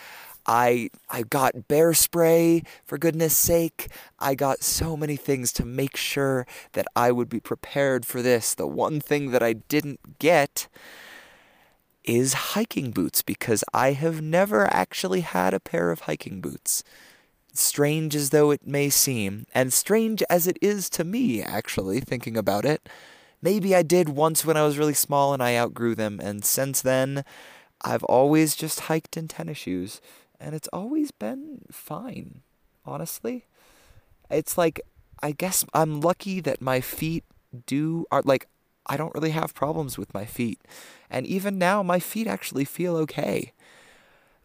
[0.49, 3.89] I I got bear spray for goodness sake.
[4.19, 8.55] I got so many things to make sure that I would be prepared for this.
[8.55, 10.67] The one thing that I didn't get
[12.03, 16.83] is hiking boots because I have never actually had a pair of hiking boots.
[17.53, 22.37] Strange as though it may seem, and strange as it is to me, actually, thinking
[22.37, 22.89] about it.
[23.43, 26.81] Maybe I did once when I was really small and I outgrew them, and since
[26.81, 27.25] then,
[27.83, 30.01] I've always just hiked in tennis shoes
[30.40, 32.42] and it's always been fine,
[32.85, 33.46] honestly.
[34.31, 34.81] It's like
[35.22, 37.24] I guess I'm lucky that my feet
[37.66, 38.46] do are like
[38.87, 40.61] I don't really have problems with my feet.
[41.11, 43.53] And even now my feet actually feel okay.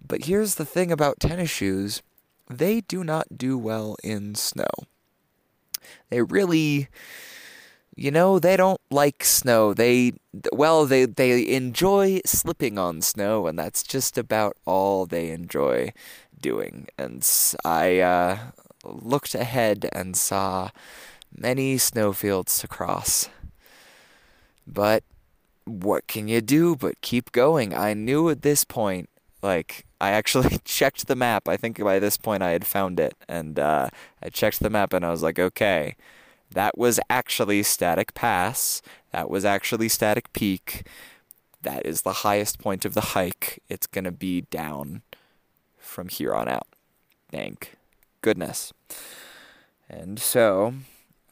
[0.05, 2.01] But here's the thing about tennis shoes,
[2.49, 4.67] they do not do well in snow.
[6.09, 6.89] They really
[7.95, 9.73] you know, they don't like snow.
[9.73, 10.13] They
[10.51, 15.93] well, they they enjoy slipping on snow, and that's just about all they enjoy
[16.39, 16.87] doing.
[16.97, 17.27] And
[17.63, 18.37] I uh,
[18.83, 20.69] looked ahead and saw
[21.35, 23.29] many snowfields to cross.
[24.65, 25.03] But
[25.65, 27.73] what can you do but keep going?
[27.73, 29.09] I knew at this point,
[29.41, 31.47] like, I actually checked the map.
[31.47, 33.15] I think by this point I had found it.
[33.27, 33.89] And uh,
[34.21, 35.95] I checked the map and I was like, okay,
[36.53, 38.81] that was actually static pass.
[39.11, 40.87] That was actually static peak.
[41.61, 43.61] That is the highest point of the hike.
[43.69, 45.01] It's going to be down
[45.77, 46.67] from here on out.
[47.31, 47.75] Thank
[48.21, 48.73] goodness.
[49.89, 50.73] And so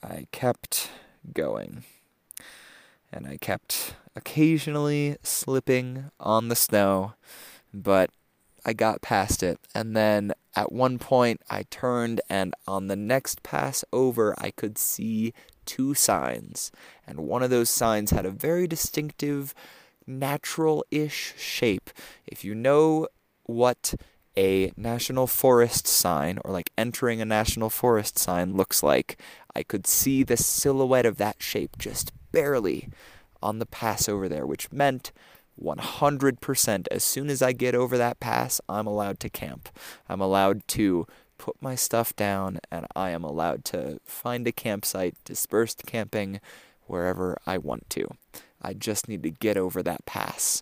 [0.04, 0.90] I kept
[1.34, 1.84] going.
[3.12, 7.14] And I kept occasionally slipping on the snow,
[7.74, 8.10] but
[8.66, 9.60] I got past it.
[9.76, 14.78] And then at one point, I turned, and on the next pass over, I could
[14.78, 15.34] see
[15.66, 16.72] two signs.
[17.08, 19.54] And one of those signs had a very distinctive,
[20.06, 21.90] natural ish shape.
[22.28, 23.08] If you know
[23.44, 23.96] what
[24.38, 29.20] a national forest sign or like entering a national forest sign looks like,
[29.56, 32.90] I could see the silhouette of that shape just barely
[33.42, 35.12] on the pass over there, which meant
[35.62, 39.69] 100% as soon as I get over that pass, I'm allowed to camp.
[40.10, 45.15] I'm allowed to put my stuff down and I am allowed to find a campsite,
[45.26, 46.39] dispersed camping
[46.86, 48.08] wherever I want to.
[48.62, 50.62] I just need to get over that pass.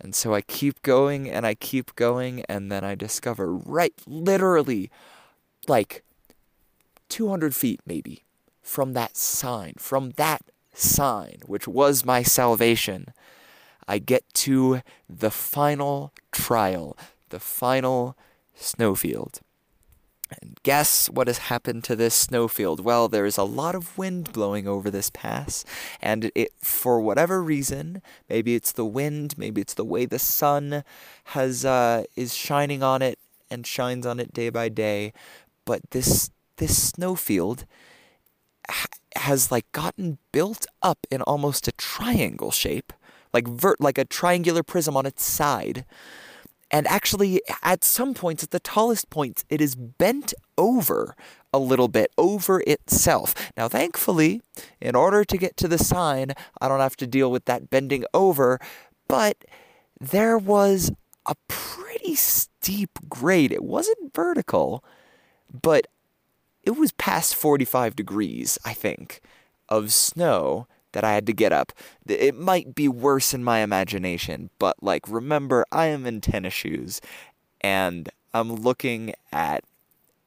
[0.00, 4.90] And so I keep going and I keep going, and then I discover right, literally,
[5.66, 6.02] like
[7.08, 8.24] 200 feet maybe
[8.62, 13.08] from that sign, from that sign, which was my salvation,
[13.88, 16.96] I get to the final trial,
[17.30, 18.16] the final
[18.54, 19.40] snowfield.
[20.40, 22.80] And guess what has happened to this snowfield?
[22.80, 25.64] Well, there is a lot of wind blowing over this pass,
[26.00, 30.84] and it, for whatever reason, maybe it's the wind, maybe it's the way the sun
[31.24, 33.18] has uh, is shining on it
[33.50, 35.12] and shines on it day by day,
[35.64, 37.66] but this this snowfield
[38.68, 42.92] ha- has like gotten built up in almost a triangle shape,
[43.32, 45.84] like vert, like a triangular prism on its side
[46.72, 51.14] and actually, at some points, at the tallest points, it is bent over
[51.52, 53.52] a little bit over itself.
[53.58, 54.40] Now, thankfully,
[54.80, 58.06] in order to get to the sign, I don't have to deal with that bending
[58.14, 58.58] over,
[59.06, 59.44] but
[60.00, 60.90] there was
[61.26, 63.52] a pretty steep grade.
[63.52, 64.82] It wasn't vertical,
[65.52, 65.86] but
[66.62, 69.20] it was past 45 degrees, I think,
[69.68, 71.72] of snow that I had to get up.
[72.06, 77.00] It might be worse in my imagination, but like remember I am in tennis shoes
[77.60, 79.64] and I'm looking at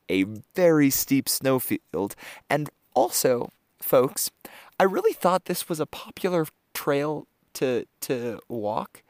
[0.10, 0.23] a
[0.56, 2.15] very steep snowfield
[2.49, 3.51] and also
[3.82, 4.32] folks,
[4.80, 9.01] I really thought this was a popular trail to to walk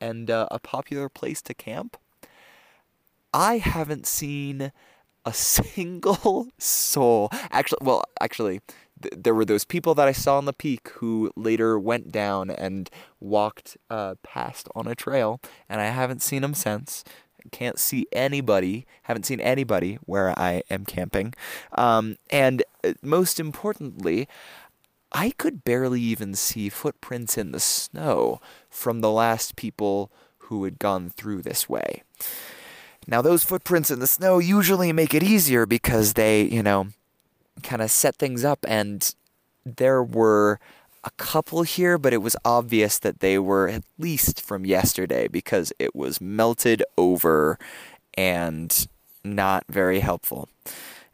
[0.00, 1.96] and uh, a popular place to camp.
[3.32, 4.72] I haven't seen
[5.24, 7.30] a single soul.
[7.50, 8.60] Actually, well, actually,
[9.16, 12.88] there were those people that I saw on the peak who later went down and
[13.20, 17.04] walked uh, past on a trail, and I haven't seen them since.
[17.50, 21.34] Can't see anybody, haven't seen anybody where I am camping.
[21.72, 24.28] Um, and uh, most importantly,
[25.10, 30.78] I could barely even see footprints in the snow from the last people who had
[30.78, 32.02] gone through this way.
[33.06, 36.88] Now, those footprints in the snow usually make it easier because they, you know,
[37.62, 39.14] kind of set things up, and
[39.64, 40.58] there were
[41.04, 45.72] a couple here, but it was obvious that they were at least from yesterday because
[45.78, 47.58] it was melted over
[48.14, 48.86] and
[49.24, 50.48] not very helpful.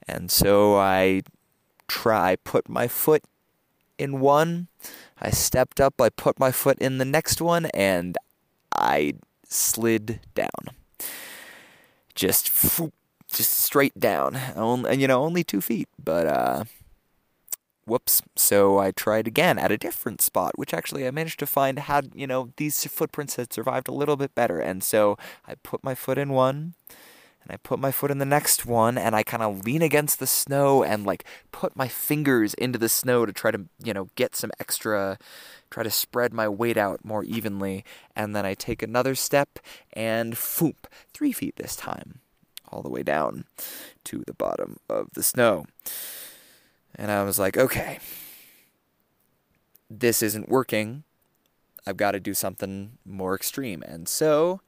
[0.06, 1.22] And so I
[1.86, 3.24] try put my foot
[3.98, 4.68] in one,
[5.20, 8.16] I stepped up, I put my foot in the next one, and
[8.76, 9.14] I
[9.48, 10.76] slid down.
[12.14, 12.48] Just
[13.38, 14.36] just straight down.
[14.36, 15.88] And, you know, only two feet.
[16.02, 16.64] But, uh,
[17.86, 18.20] whoops.
[18.36, 22.10] So I tried again at a different spot, which actually I managed to find had,
[22.14, 24.58] you know, these footprints had survived a little bit better.
[24.58, 26.74] And so I put my foot in one.
[27.40, 30.18] And I put my foot in the next one and I kind of lean against
[30.18, 34.10] the snow and like put my fingers into the snow to try to, you know,
[34.16, 35.18] get some extra,
[35.70, 37.84] try to spread my weight out more evenly.
[38.14, 39.60] And then I take another step
[39.94, 42.20] and foop, three feet this time
[42.70, 43.44] all the way down
[44.04, 45.66] to the bottom of the snow.
[46.94, 47.98] And I was like, okay,
[49.90, 51.04] this isn't working.
[51.86, 53.82] I've got to do something more extreme.
[53.82, 54.60] And so,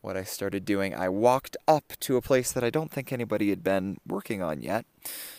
[0.00, 3.50] what I started doing, I walked up to a place that I don't think anybody
[3.50, 4.86] had been working on yet,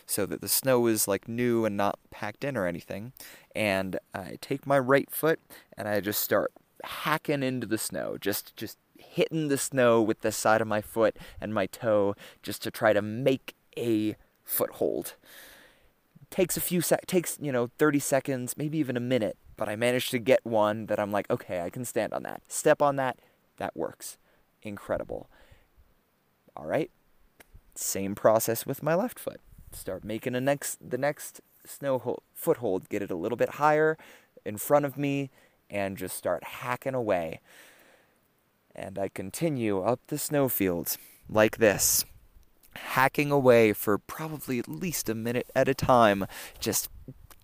[0.05, 3.13] so that the snow was like new and not packed in or anything.
[3.55, 5.39] And I take my right foot
[5.77, 6.51] and I just start
[6.83, 8.77] hacking into the snow, just just
[9.17, 12.93] hitting the snow with the side of my foot and my toe just to try
[12.93, 15.15] to make a foothold.
[16.29, 19.75] Takes a few sec takes, you know, 30 seconds, maybe even a minute, but I
[19.75, 22.43] managed to get one that I'm like, okay, I can stand on that.
[22.47, 23.17] Step on that,
[23.57, 24.17] that works.
[24.61, 25.29] Incredible.
[26.55, 26.91] All right.
[27.73, 29.41] Same process with my left foot.
[29.71, 33.97] Start making a next the next snow ho- foothold, get it a little bit higher
[34.45, 35.31] in front of me
[35.69, 37.41] and just start hacking away
[38.77, 42.05] and I continue up the snowfield like this,
[42.75, 46.25] hacking away for probably at least a minute at a time,
[46.59, 46.89] just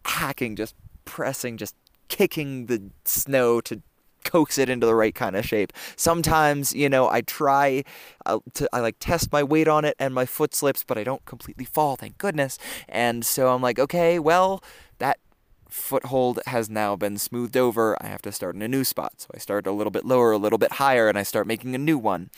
[0.06, 1.76] hacking, just pressing, just
[2.08, 3.82] kicking the snow to
[4.24, 5.74] coax it into the right kind of shape.
[5.96, 7.84] Sometimes, you know, I try
[8.26, 11.04] uh, to I like test my weight on it and my foot slips, but I
[11.04, 12.58] don't completely fall, thank goodness.
[12.88, 14.64] And so I'm like, okay, well,
[15.00, 15.18] that
[15.74, 17.98] foothold has now been smoothed over.
[18.02, 19.14] I have to start in a new spot.
[19.18, 21.74] So I start a little bit lower, a little bit higher, and I start making
[21.74, 22.30] a new one.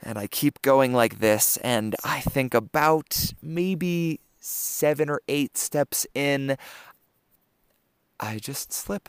[0.00, 6.06] And I keep going like this, and I think about maybe seven or eight steps
[6.14, 6.56] in,
[8.18, 9.08] I just slip.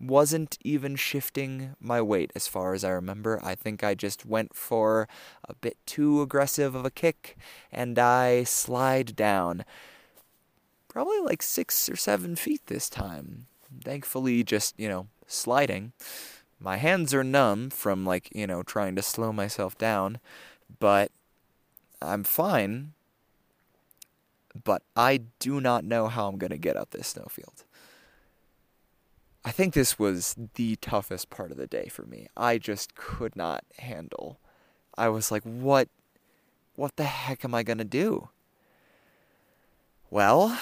[0.00, 3.38] Wasn't even shifting my weight as far as I remember.
[3.42, 5.08] I think I just went for
[5.46, 7.36] a bit too aggressive of a kick
[7.70, 9.64] and I slide down
[10.90, 13.46] probably like six or seven feet this time.
[13.82, 15.92] Thankfully, just, you know, sliding.
[16.58, 20.18] My hands are numb from, like, you know, trying to slow myself down,
[20.78, 21.10] but
[22.02, 22.92] I'm fine.
[24.64, 27.64] But I do not know how I'm going to get up this snowfield.
[29.44, 32.26] I think this was the toughest part of the day for me.
[32.36, 34.38] I just could not handle.
[34.98, 35.88] I was like, what
[36.74, 38.28] what the heck am I going to do?
[40.10, 40.58] Well,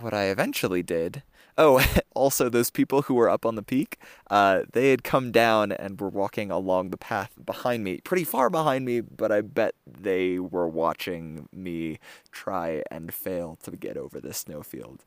[0.00, 1.22] what I eventually did.
[1.58, 1.82] Oh,
[2.14, 3.96] also those people who were up on the peak,
[4.30, 8.50] uh, they had come down and were walking along the path behind me, pretty far
[8.50, 11.98] behind me, but I bet they were watching me
[12.30, 15.02] try and fail to get over this snowfield.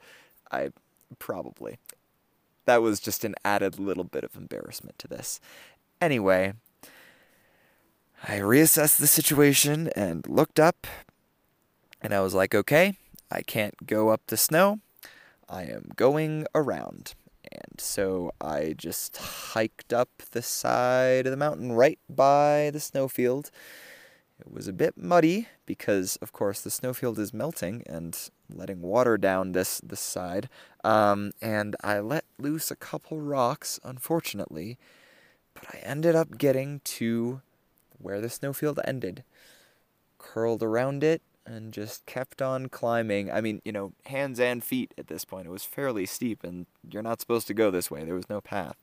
[0.52, 0.72] I
[1.20, 1.78] probably.
[2.66, 5.40] That was just an added little bit of embarrassment to this.
[6.02, 6.54] Anyway,
[8.24, 10.88] I reassessed the situation and looked up,
[12.02, 12.96] and I was like, okay,
[13.32, 14.80] I can't go up the snow.
[15.48, 17.14] I am going around.
[17.52, 23.50] And so I just hiked up the side of the mountain right by the snowfield.
[24.40, 28.18] It was a bit muddy because, of course, the snowfield is melting and
[28.54, 30.48] letting water down this this side.
[30.84, 34.78] Um, and I let loose a couple rocks, unfortunately,
[35.54, 37.42] but I ended up getting to
[37.98, 39.24] where the snowfield ended,
[40.18, 43.32] curled around it, and just kept on climbing.
[43.32, 45.48] I mean, you know, hands and feet at this point.
[45.48, 48.04] It was fairly steep, and you're not supposed to go this way.
[48.04, 48.78] There was no path.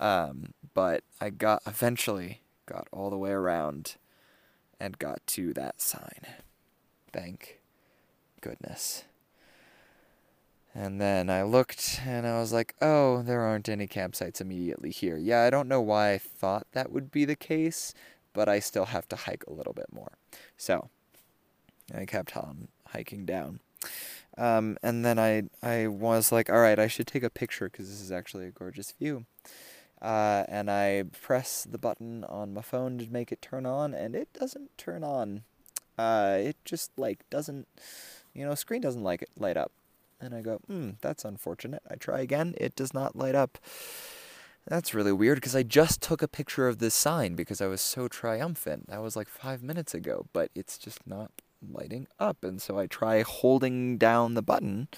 [0.00, 3.96] Um, but I got eventually got all the way around
[4.80, 6.26] and got to that sign.
[7.12, 7.60] Thank
[8.40, 9.04] goodness.
[10.74, 15.16] And then I looked and I was like, oh, there aren't any campsites immediately here.
[15.16, 17.94] Yeah, I don't know why I thought that would be the case,
[18.32, 20.12] but I still have to hike a little bit more.
[20.56, 20.90] So
[21.94, 23.60] I kept on hiking down.
[24.36, 27.88] Um, and then I, I was like, all right, I should take a picture because
[27.88, 29.26] this is actually a gorgeous view.
[30.00, 34.14] Uh, and I press the button on my phone to make it turn on, and
[34.14, 35.42] it doesn't turn on.
[35.98, 37.66] Uh, it just like doesn't,
[38.32, 39.72] you know, screen doesn't like it light up.
[40.20, 41.82] And I go, hmm, that's unfortunate.
[41.90, 43.58] I try again, it does not light up.
[44.66, 47.80] That's really weird because I just took a picture of this sign because I was
[47.80, 48.88] so triumphant.
[48.88, 51.32] That was like five minutes ago, but it's just not
[51.66, 52.44] lighting up.
[52.44, 54.88] And so I try holding down the button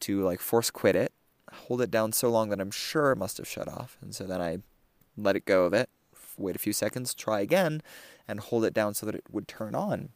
[0.00, 1.12] to like force quit it,
[1.52, 3.96] hold it down so long that I'm sure it must have shut off.
[4.00, 4.58] And so then I
[5.16, 5.88] let it go of it,
[6.36, 7.82] wait a few seconds, try again,
[8.26, 10.10] and hold it down so that it would turn on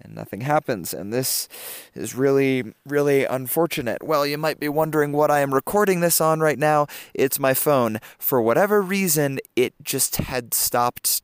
[0.00, 0.94] and nothing happens.
[0.94, 1.48] And this
[1.94, 4.02] is really, really unfortunate.
[4.02, 6.86] Well, you might be wondering what I am recording this on right now.
[7.14, 7.98] It's my phone.
[8.18, 11.22] For whatever reason, it just had stopped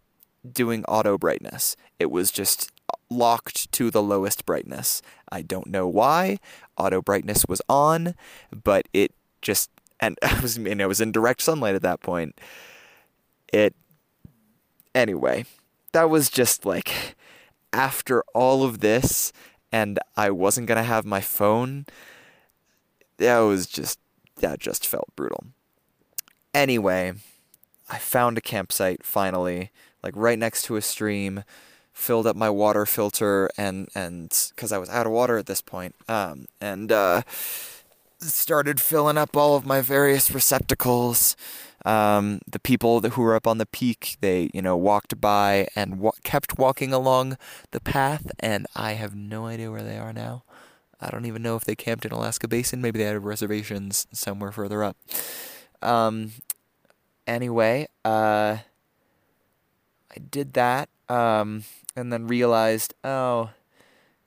[0.51, 1.77] doing auto brightness.
[1.99, 2.71] It was just
[3.11, 5.03] locked to the lowest brightness.
[5.31, 6.39] I don't know why.
[6.77, 8.15] Auto brightness was on,
[8.51, 9.71] but it just
[10.01, 12.41] and I was and I was in direct sunlight at that point.
[13.53, 13.75] It
[14.95, 15.47] anyway,
[15.93, 17.17] that was just like
[17.73, 19.33] after all of this
[19.73, 21.87] and I wasn't going to have my phone,
[23.17, 23.99] that was just,
[24.37, 25.47] that just felt brutal.
[26.55, 27.15] Anyway,
[27.91, 31.43] I found a campsite finally, like right next to a stream,
[31.95, 35.63] filled up my water filter and, and, cause I was out of water at this
[35.63, 37.23] point, um, and, uh,
[38.21, 41.37] started filling up all of my various receptacles,
[41.85, 45.99] um, the people who were up on the peak, they you know walked by and
[46.01, 47.37] wa- kept walking along
[47.73, 50.45] the path, and I have no idea where they are now.
[51.01, 52.81] I don't even know if they camped in Alaska Basin.
[52.81, 54.97] Maybe they had reservations somewhere further up.
[55.83, 56.33] Um,
[57.27, 58.59] anyway, uh,
[60.11, 61.65] I did that, um,
[61.97, 63.51] and then realized, oh,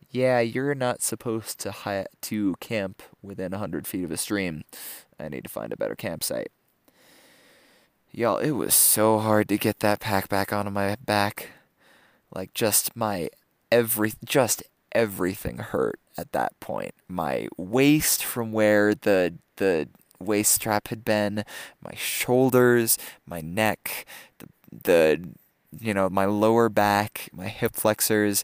[0.09, 4.63] yeah, you're not supposed to hi- to camp within a hundred feet of a stream.
[5.19, 6.51] I need to find a better campsite.
[8.11, 11.49] Y'all, it was so hard to get that pack back onto my back.
[12.33, 13.29] Like just my
[13.71, 16.93] every just everything hurt at that point.
[17.07, 19.89] My waist from where the the
[20.19, 21.43] waist strap had been,
[21.81, 24.05] my shoulders, my neck,
[24.39, 25.29] the the
[25.79, 28.43] you know, my lower back, my hip flexors.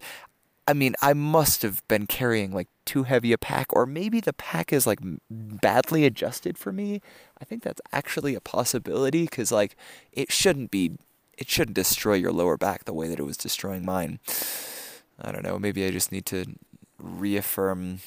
[0.68, 4.34] I mean, I must have been carrying like too heavy a pack, or maybe the
[4.34, 7.02] pack is like badly adjusted for me.
[7.42, 9.76] I think that's actually a possibility because like
[10.12, 10.98] it shouldn't be,
[11.38, 14.20] it shouldn't destroy your lower back the way that it was destroying mine.
[15.22, 15.60] I don't know.
[15.60, 16.46] Maybe I just need to
[16.98, 18.00] reaffirm,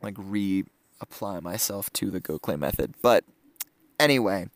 [0.00, 2.94] like reapply myself to the Go Clay method.
[3.02, 3.24] But
[3.98, 4.48] anyway.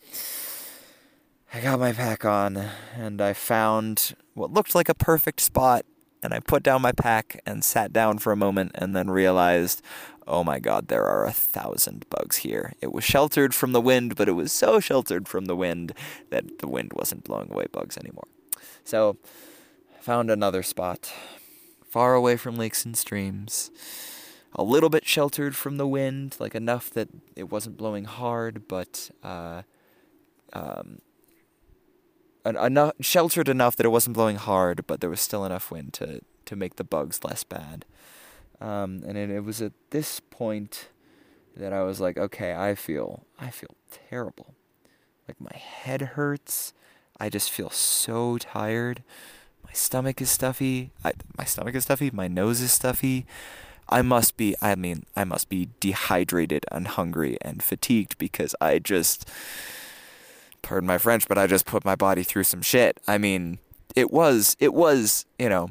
[1.53, 2.63] I got my pack on
[2.95, 5.87] and I found what looked like a perfect spot
[6.23, 9.81] and I put down my pack and sat down for a moment and then realized,
[10.27, 12.75] oh my god, there are a thousand bugs here.
[12.83, 15.93] It was sheltered from the wind, but it was so sheltered from the wind
[16.29, 18.29] that the wind wasn't blowing away bugs anymore.
[18.85, 19.17] So,
[20.01, 21.13] found another spot,
[21.83, 23.71] far away from lakes and streams.
[24.55, 29.11] a little bit sheltered from the wind, like enough that it wasn't blowing hard, but
[29.23, 29.63] uh,
[30.53, 30.99] um,
[32.45, 36.21] enough sheltered enough that it wasn't blowing hard, but there was still enough wind to
[36.47, 37.85] to make the bugs less bad.
[38.61, 40.89] Um, and it, it was at this point
[41.57, 43.75] that I was like, okay, I feel I feel
[44.09, 44.55] terrible.
[45.27, 46.73] Like my head hurts.
[47.21, 49.03] I just feel so tired.
[49.65, 50.93] My stomach is stuffy.
[51.05, 52.11] I, my stomach is stuffy.
[52.11, 53.27] My nose is stuffy.
[53.89, 58.79] I must be, I mean, I must be dehydrated and hungry and fatigued because I
[58.79, 59.29] just,
[60.63, 63.01] pardon my French, but I just put my body through some shit.
[63.07, 63.59] I mean,
[63.95, 65.71] it was, it was, you know,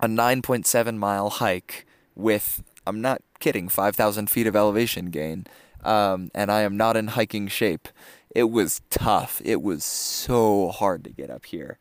[0.00, 5.46] a 9.7 mile hike with, I'm not kidding, 5,000 feet of elevation gain.
[5.84, 7.88] Um, and I am not in hiking shape.
[8.34, 9.40] It was tough.
[9.44, 11.78] It was so hard to get up here.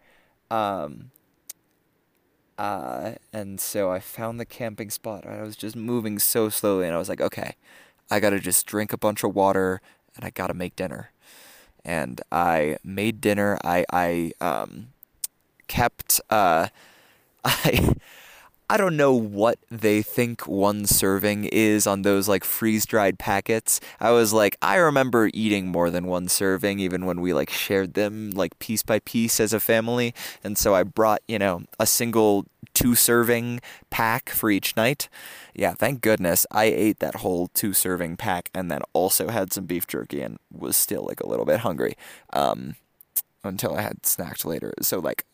[0.50, 1.12] Um,
[2.58, 5.26] uh, and so I found the camping spot.
[5.26, 7.56] I was just moving so slowly, and I was like, okay,
[8.10, 9.82] I gotta just drink a bunch of water,
[10.16, 11.12] and I gotta make dinner.
[11.88, 13.58] And I made dinner.
[13.64, 14.90] I I um,
[15.68, 16.68] kept uh,
[17.46, 17.96] I
[18.70, 23.80] I don't know what they think one serving is on those like freeze dried packets.
[24.00, 27.94] I was like, I remember eating more than one serving, even when we like shared
[27.94, 30.14] them like piece by piece as a family.
[30.44, 35.08] And so I brought, you know, a single two serving pack for each night.
[35.56, 39.66] Yeah, thank goodness I ate that whole two serving pack and then also had some
[39.66, 41.96] beef jerky and was still like a little bit hungry
[42.34, 42.76] um,
[43.46, 44.74] until I had snacked later.
[44.82, 45.26] So, like,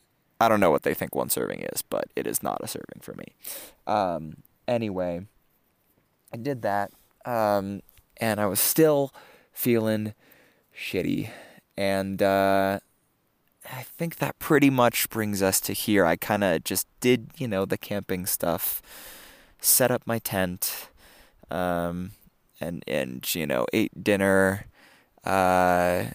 [0.44, 3.00] I don't know what they think one serving is, but it is not a serving
[3.02, 3.26] for me.
[3.88, 4.38] Um,
[4.68, 5.26] anyway,
[6.34, 6.92] I did that,
[7.26, 7.82] um,
[8.18, 9.14] and I was still
[9.54, 10.14] feeling
[10.76, 11.30] shitty.
[11.78, 12.80] And uh,
[13.72, 16.06] I think that pretty much brings us to here.
[16.06, 18.82] I kind of just did, you know, the camping stuff,
[19.60, 20.90] set up my tent,
[21.50, 22.12] um,
[22.60, 24.66] and and you know, ate dinner.
[25.24, 26.06] Uh,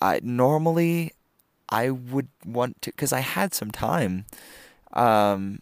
[0.00, 1.12] I normally
[1.68, 4.26] I would want to, because I had some time,
[4.92, 5.60] um,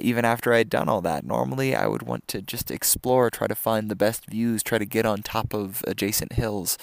[0.00, 1.24] even after I'd done all that.
[1.24, 4.86] Normally, I would want to just explore, try to find the best views, try to
[4.86, 6.78] get on top of adjacent hills.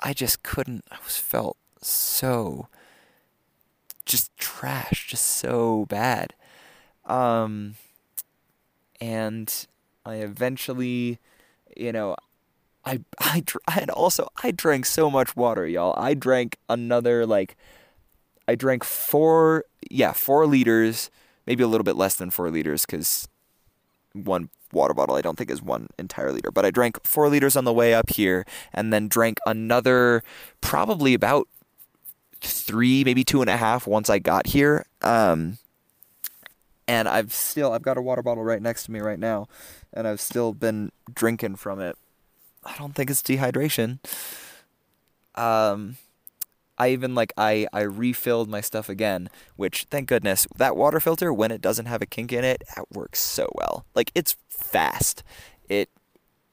[0.00, 0.84] I just couldn't.
[0.90, 2.68] I was felt so
[4.06, 6.32] just trash, just so bad.
[7.04, 7.74] Um,
[9.00, 9.66] and
[10.06, 11.18] I eventually,
[11.76, 12.16] you know,
[12.86, 13.42] I I
[13.76, 15.94] and also I drank so much water, y'all.
[15.98, 17.56] I drank another like
[18.48, 21.10] I drank four, yeah, four liters,
[21.46, 23.28] maybe a little bit less than four liters because
[24.12, 26.52] one water bottle I don't think is one entire liter.
[26.52, 30.22] But I drank four liters on the way up here and then drank another
[30.60, 31.48] probably about
[32.40, 34.86] three, maybe two and a half once I got here.
[35.02, 35.58] Um,
[36.86, 39.48] and I've still I've got a water bottle right next to me right now,
[39.92, 41.96] and I've still been drinking from it.
[42.66, 43.98] I don't think it's dehydration.
[45.34, 45.96] Um,
[46.78, 51.32] I even like I I refilled my stuff again, which thank goodness that water filter
[51.32, 53.86] when it doesn't have a kink in it, it works so well.
[53.94, 55.22] Like it's fast.
[55.68, 55.90] It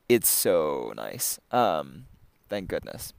[0.07, 1.39] it's so nice.
[1.51, 2.05] Um,
[2.49, 3.13] thank goodness,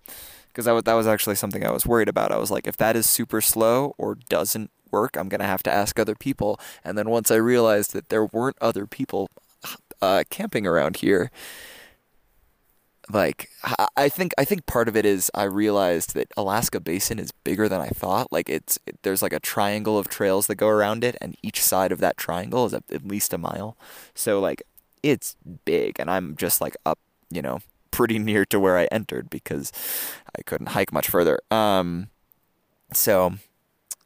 [0.48, 2.32] because that that was actually something I was worried about.
[2.32, 5.72] I was like, if that is super slow or doesn't work, I'm gonna have to
[5.72, 6.58] ask other people.
[6.84, 9.28] And then once I realized that there weren't other people
[10.00, 11.30] uh, camping around here,
[13.12, 13.50] like
[13.96, 17.68] I think I think part of it is I realized that Alaska Basin is bigger
[17.68, 18.32] than I thought.
[18.32, 21.62] Like it's it, there's like a triangle of trails that go around it, and each
[21.62, 23.76] side of that triangle is at, at least a mile.
[24.14, 24.62] So like
[25.02, 26.98] it's big, and I'm just like up,
[27.30, 29.70] you know, pretty near to where I entered because
[30.36, 31.40] I couldn't hike much further.
[31.50, 32.08] Um,
[32.92, 33.34] so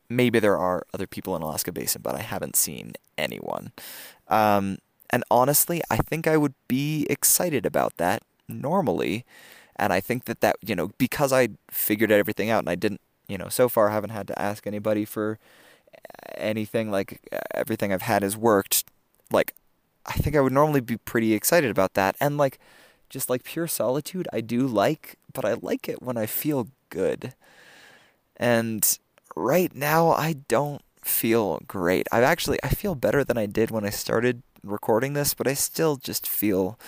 [0.09, 3.72] maybe there are other people in Alaska Basin, but I haven't seen anyone.
[4.26, 4.78] Um,
[5.11, 9.24] and honestly, I think I would be excited about that normally.
[9.76, 13.01] And I think that that, you know, because I figured everything out and I didn't,
[13.28, 15.38] you know, so far I haven't had to ask anybody for
[15.94, 18.84] uh, anything like uh, everything I've had has worked.
[19.30, 19.55] Like,
[20.07, 22.16] I think I would normally be pretty excited about that.
[22.20, 22.59] And like,
[23.09, 27.34] just like pure solitude, I do like, but I like it when I feel good.
[28.36, 28.99] And
[29.36, 32.07] right now, I don't feel great.
[32.12, 35.55] I've actually I feel better than I did when I started recording this, but I
[35.55, 36.78] still just feel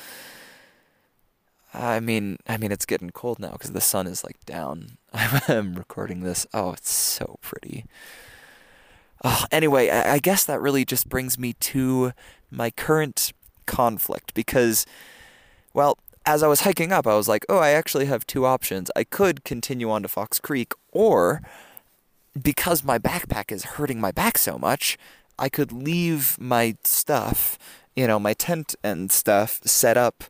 [1.73, 4.99] I mean, I mean, it's getting cold now because the sun is like down.
[5.13, 6.47] I'm recording this.
[6.53, 7.85] Oh, it's so pretty.
[9.23, 12.13] Oh, anyway, I, I guess that really just brings me to
[12.51, 13.33] my current
[13.67, 14.87] conflict because,
[15.75, 18.91] well, as I was hiking up, I was like, oh, I actually have two options.
[18.97, 21.43] I could continue on to Fox Creek, or
[22.41, 24.99] because my backpack is hurting my back so much,
[25.39, 27.59] I could leave my stuff
[27.97, 30.25] you know, my tent and stuff set up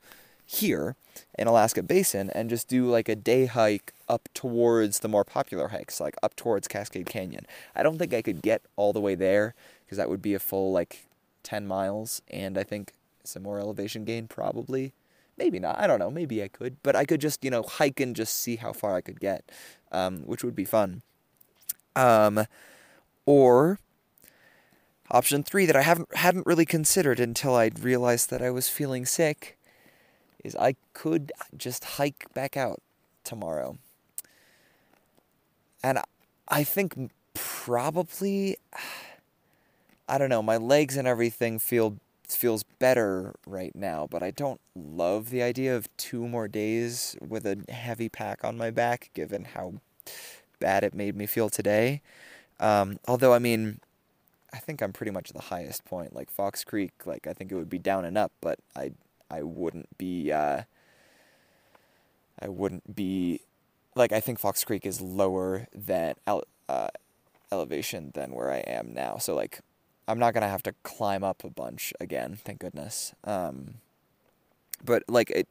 [0.45, 0.97] here
[1.39, 5.69] in Alaska Basin and just do like a day hike up towards the more popular
[5.69, 7.47] hikes, like up towards Cascade Canyon.
[7.75, 9.55] I don't think I could get all the way there
[9.85, 11.07] because that would be a full like
[11.43, 12.93] 10 miles and I think
[13.25, 14.93] some more elevation gain probably.
[15.39, 15.79] Maybe not.
[15.79, 16.11] I don't know.
[16.11, 18.95] Maybe I could, but I could just, you know, hike and just see how far
[18.95, 19.51] I could get,
[19.91, 21.01] um, which would be fun.
[21.97, 22.45] Um,
[23.25, 23.79] or
[25.11, 29.07] option three that I haven't hadn't really considered until I realized that I was feeling
[29.07, 29.57] sick
[30.45, 32.81] is I could just hike back out
[33.25, 33.79] tomorrow.
[35.83, 35.99] And
[36.49, 38.57] I think probably
[40.09, 41.97] I don't know, my legs and everything feel
[42.29, 47.47] feels better right now, but I don't love the idea of two more days with
[47.47, 49.75] a heavy pack on my back given how
[50.59, 52.03] bad it made me feel today.
[52.59, 53.81] Um, although I mean
[54.53, 56.15] I think I'm pretty much at the highest point.
[56.15, 58.93] Like Fox Creek, like I think it would be down and up, but I
[59.31, 60.63] I wouldn't be uh,
[62.41, 63.41] I wouldn't be
[63.95, 66.89] like I think Fox Creek is lower than ele- uh,
[67.53, 69.19] elevation than where I am now.
[69.19, 69.61] So like
[70.09, 72.37] I'm not gonna have to climb up a bunch again.
[72.43, 73.15] Thank goodness.
[73.25, 73.75] Um,
[74.85, 75.49] but like it,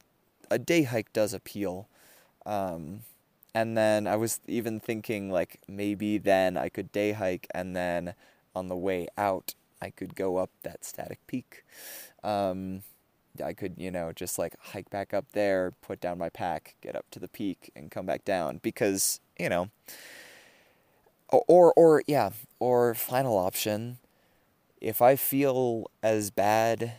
[0.50, 1.88] a day hike does appeal.
[2.46, 3.00] Um,
[3.54, 8.14] and then I was even thinking like maybe then I could day hike and then
[8.54, 11.64] on the way out I could go up that static peak.
[12.22, 12.82] Um,
[13.44, 16.96] I could, you know, just like hike back up there, put down my pack, get
[16.96, 19.70] up to the peak, and come back down because, you know,
[21.28, 23.98] or, or, yeah, or final option,
[24.80, 26.94] if I feel as bad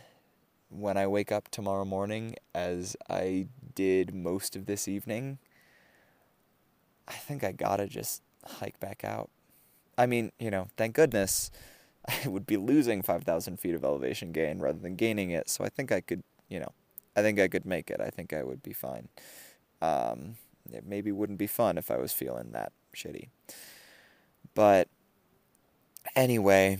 [0.70, 5.38] when I wake up tomorrow morning as I did most of this evening,
[7.06, 9.28] I think I gotta just hike back out.
[9.98, 11.50] I mean, you know, thank goodness
[12.06, 15.48] I would be losing 5,000 feet of elevation gain rather than gaining it.
[15.48, 16.72] So I think I could, you know,
[17.16, 18.00] I think I could make it.
[18.00, 19.08] I think I would be fine.
[19.80, 20.36] Um,
[20.72, 23.28] it maybe wouldn't be fun if I was feeling that shitty.
[24.54, 24.88] But
[26.14, 26.78] anyway,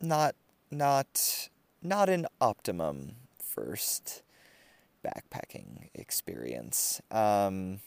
[0.00, 0.34] not
[0.70, 1.48] not
[1.82, 4.22] not an optimum first
[5.04, 7.00] backpacking experience.
[7.10, 7.80] Um,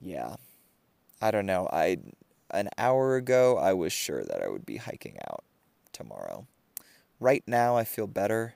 [0.00, 0.36] yeah,
[1.20, 1.68] I don't know.
[1.72, 1.98] I
[2.50, 5.44] an hour ago, I was sure that I would be hiking out
[5.92, 6.46] tomorrow.
[7.20, 8.54] Right now, I feel better.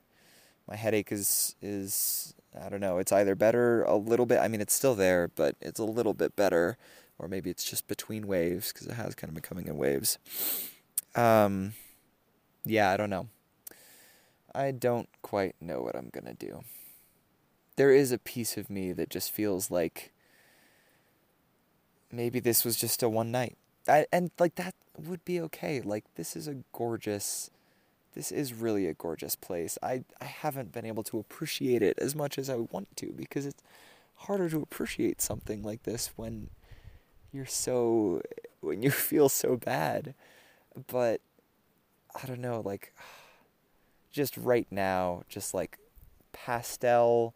[0.68, 2.98] My headache is is I don't know.
[2.98, 4.38] It's either better a little bit.
[4.38, 6.76] I mean, it's still there, but it's a little bit better,
[7.18, 10.18] or maybe it's just between waves because it has kind of been coming in waves.
[11.14, 11.72] Um,
[12.64, 13.28] yeah, I don't know.
[14.54, 16.62] I don't quite know what I'm gonna do.
[17.76, 20.12] There is a piece of me that just feels like
[22.10, 23.56] maybe this was just a one night.
[23.88, 25.80] I, and like that would be okay.
[25.80, 27.50] Like this is a gorgeous
[28.14, 29.78] this is really a gorgeous place.
[29.82, 33.46] I I haven't been able to appreciate it as much as I want to because
[33.46, 33.62] it's
[34.14, 36.48] harder to appreciate something like this when
[37.32, 38.22] you're so
[38.60, 40.14] when you feel so bad.
[40.86, 41.20] But
[42.20, 42.94] I don't know, like
[44.12, 45.78] just right now, just like
[46.32, 47.34] pastel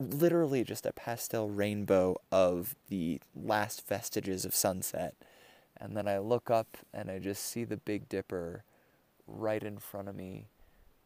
[0.00, 5.14] literally just a pastel rainbow of the last vestiges of sunset.
[5.84, 8.64] And then I look up and I just see the Big Dipper
[9.26, 10.46] right in front of me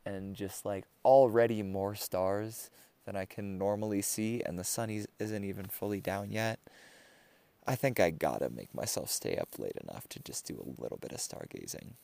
[0.07, 2.71] and just like already more stars
[3.05, 6.61] than I can normally see, and the sun isn't even fully down yet.
[7.67, 10.99] I think I gotta make myself stay up late enough to just do a little
[10.99, 11.95] bit of stargazing.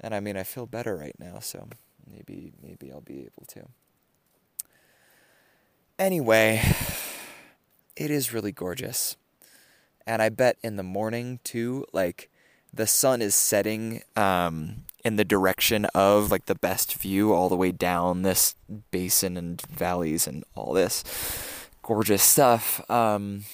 [0.00, 1.68] And I mean, I feel better right now, so
[2.10, 3.68] maybe maybe I'll be able to.
[5.96, 6.60] Anyway,
[7.96, 9.16] it is really gorgeous.
[10.06, 12.30] And I bet in the morning too, like
[12.72, 17.56] the sun is setting um, in the direction of like the best view all the
[17.56, 18.54] way down this
[18.90, 21.04] basin and valleys and all this
[21.82, 22.88] gorgeous stuff.
[22.90, 23.44] Um,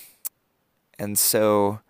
[0.99, 1.81] and so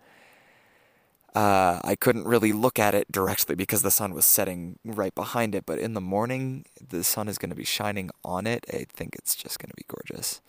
[1.35, 5.53] uh, I couldn't really look at it directly because the sun was setting right behind
[5.53, 5.65] it.
[5.65, 8.65] But in the morning, the sun is going to be shining on it.
[8.73, 10.41] I think it's just going to be gorgeous.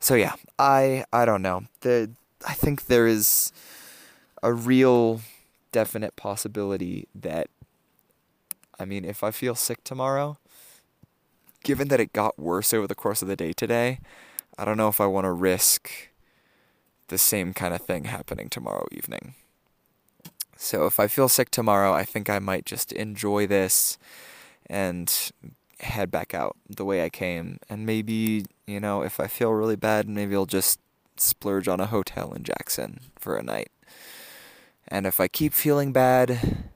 [0.00, 1.64] So yeah, I I don't know.
[1.82, 2.10] The
[2.46, 3.52] I think there is
[4.42, 5.20] a real
[5.72, 7.48] definite possibility that
[8.80, 10.38] I mean, if I feel sick tomorrow,
[11.62, 14.00] given that it got worse over the course of the day today,
[14.56, 15.90] I don't know if I want to risk
[17.08, 19.34] the same kind of thing happening tomorrow evening.
[20.56, 23.98] So if I feel sick tomorrow, I think I might just enjoy this
[24.66, 25.12] and
[25.80, 27.58] head back out the way I came.
[27.68, 30.80] And maybe, you know, if I feel really bad, maybe I'll just
[31.20, 33.70] splurge on a hotel in Jackson for a night.
[34.88, 36.70] And if I keep feeling bad,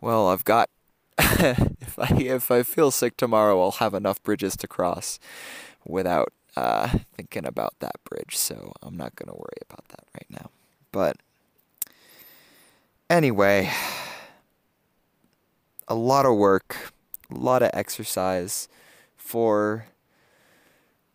[0.00, 0.70] well, I've got
[1.18, 5.18] if I if I feel sick tomorrow, I'll have enough bridges to cross
[5.84, 8.36] without uh, thinking about that bridge.
[8.36, 10.50] So I'm not gonna worry about that right now.
[10.92, 11.16] But
[13.10, 13.70] anyway,
[15.88, 16.92] a lot of work,
[17.30, 18.68] a lot of exercise
[19.16, 19.86] for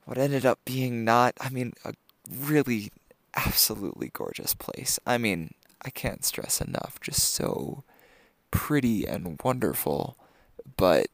[0.06, 1.34] what ended up being not.
[1.40, 1.94] I mean, a
[2.30, 2.92] really
[3.36, 5.00] absolutely gorgeous place.
[5.06, 7.00] I mean, I can't stress enough.
[7.02, 7.84] Just so
[8.52, 10.18] pretty and wonderful,
[10.78, 11.08] but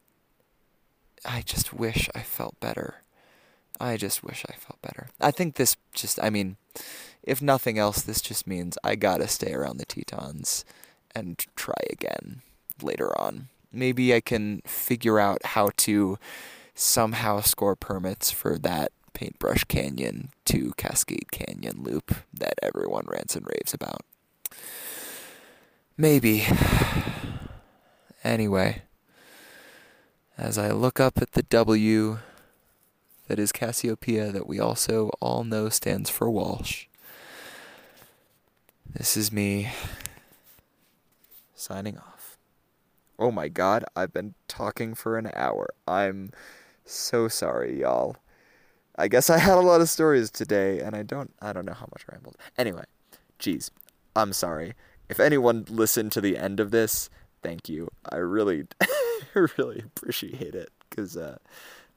[1.24, 3.02] I just wish I felt better.
[3.80, 5.08] I just wish I felt better.
[5.20, 6.56] I think this just, I mean,
[7.22, 10.64] if nothing else, this just means I gotta stay around the Tetons
[11.14, 12.42] and try again
[12.82, 13.48] later on.
[13.72, 16.18] Maybe I can figure out how to
[16.80, 23.46] somehow score permits for that Paintbrush Canyon to Cascade Canyon loop that everyone rants and
[23.46, 24.02] raves about.
[25.96, 26.46] Maybe.
[28.22, 28.82] Anyway,
[30.36, 32.18] as I look up at the W
[33.28, 36.84] that is Cassiopeia, that we also all know stands for Walsh,
[38.92, 39.72] this is me
[41.54, 42.36] signing off.
[43.18, 45.70] Oh my god, I've been talking for an hour.
[45.88, 46.30] I'm
[46.90, 48.16] so sorry, y'all.
[48.96, 51.72] I guess I had a lot of stories today, and I don't I don't know
[51.72, 52.36] how much I rambled.
[52.58, 52.84] Anyway,
[53.38, 53.70] geez,
[54.14, 54.74] I'm sorry.
[55.08, 57.10] If anyone listened to the end of this,
[57.42, 57.88] thank you.
[58.10, 58.66] I really,
[59.34, 61.38] really appreciate it because uh,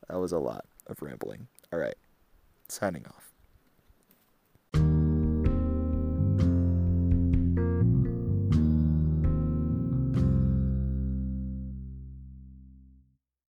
[0.08, 1.48] that was a lot of rambling.
[1.72, 1.96] All right,
[2.68, 3.32] signing off.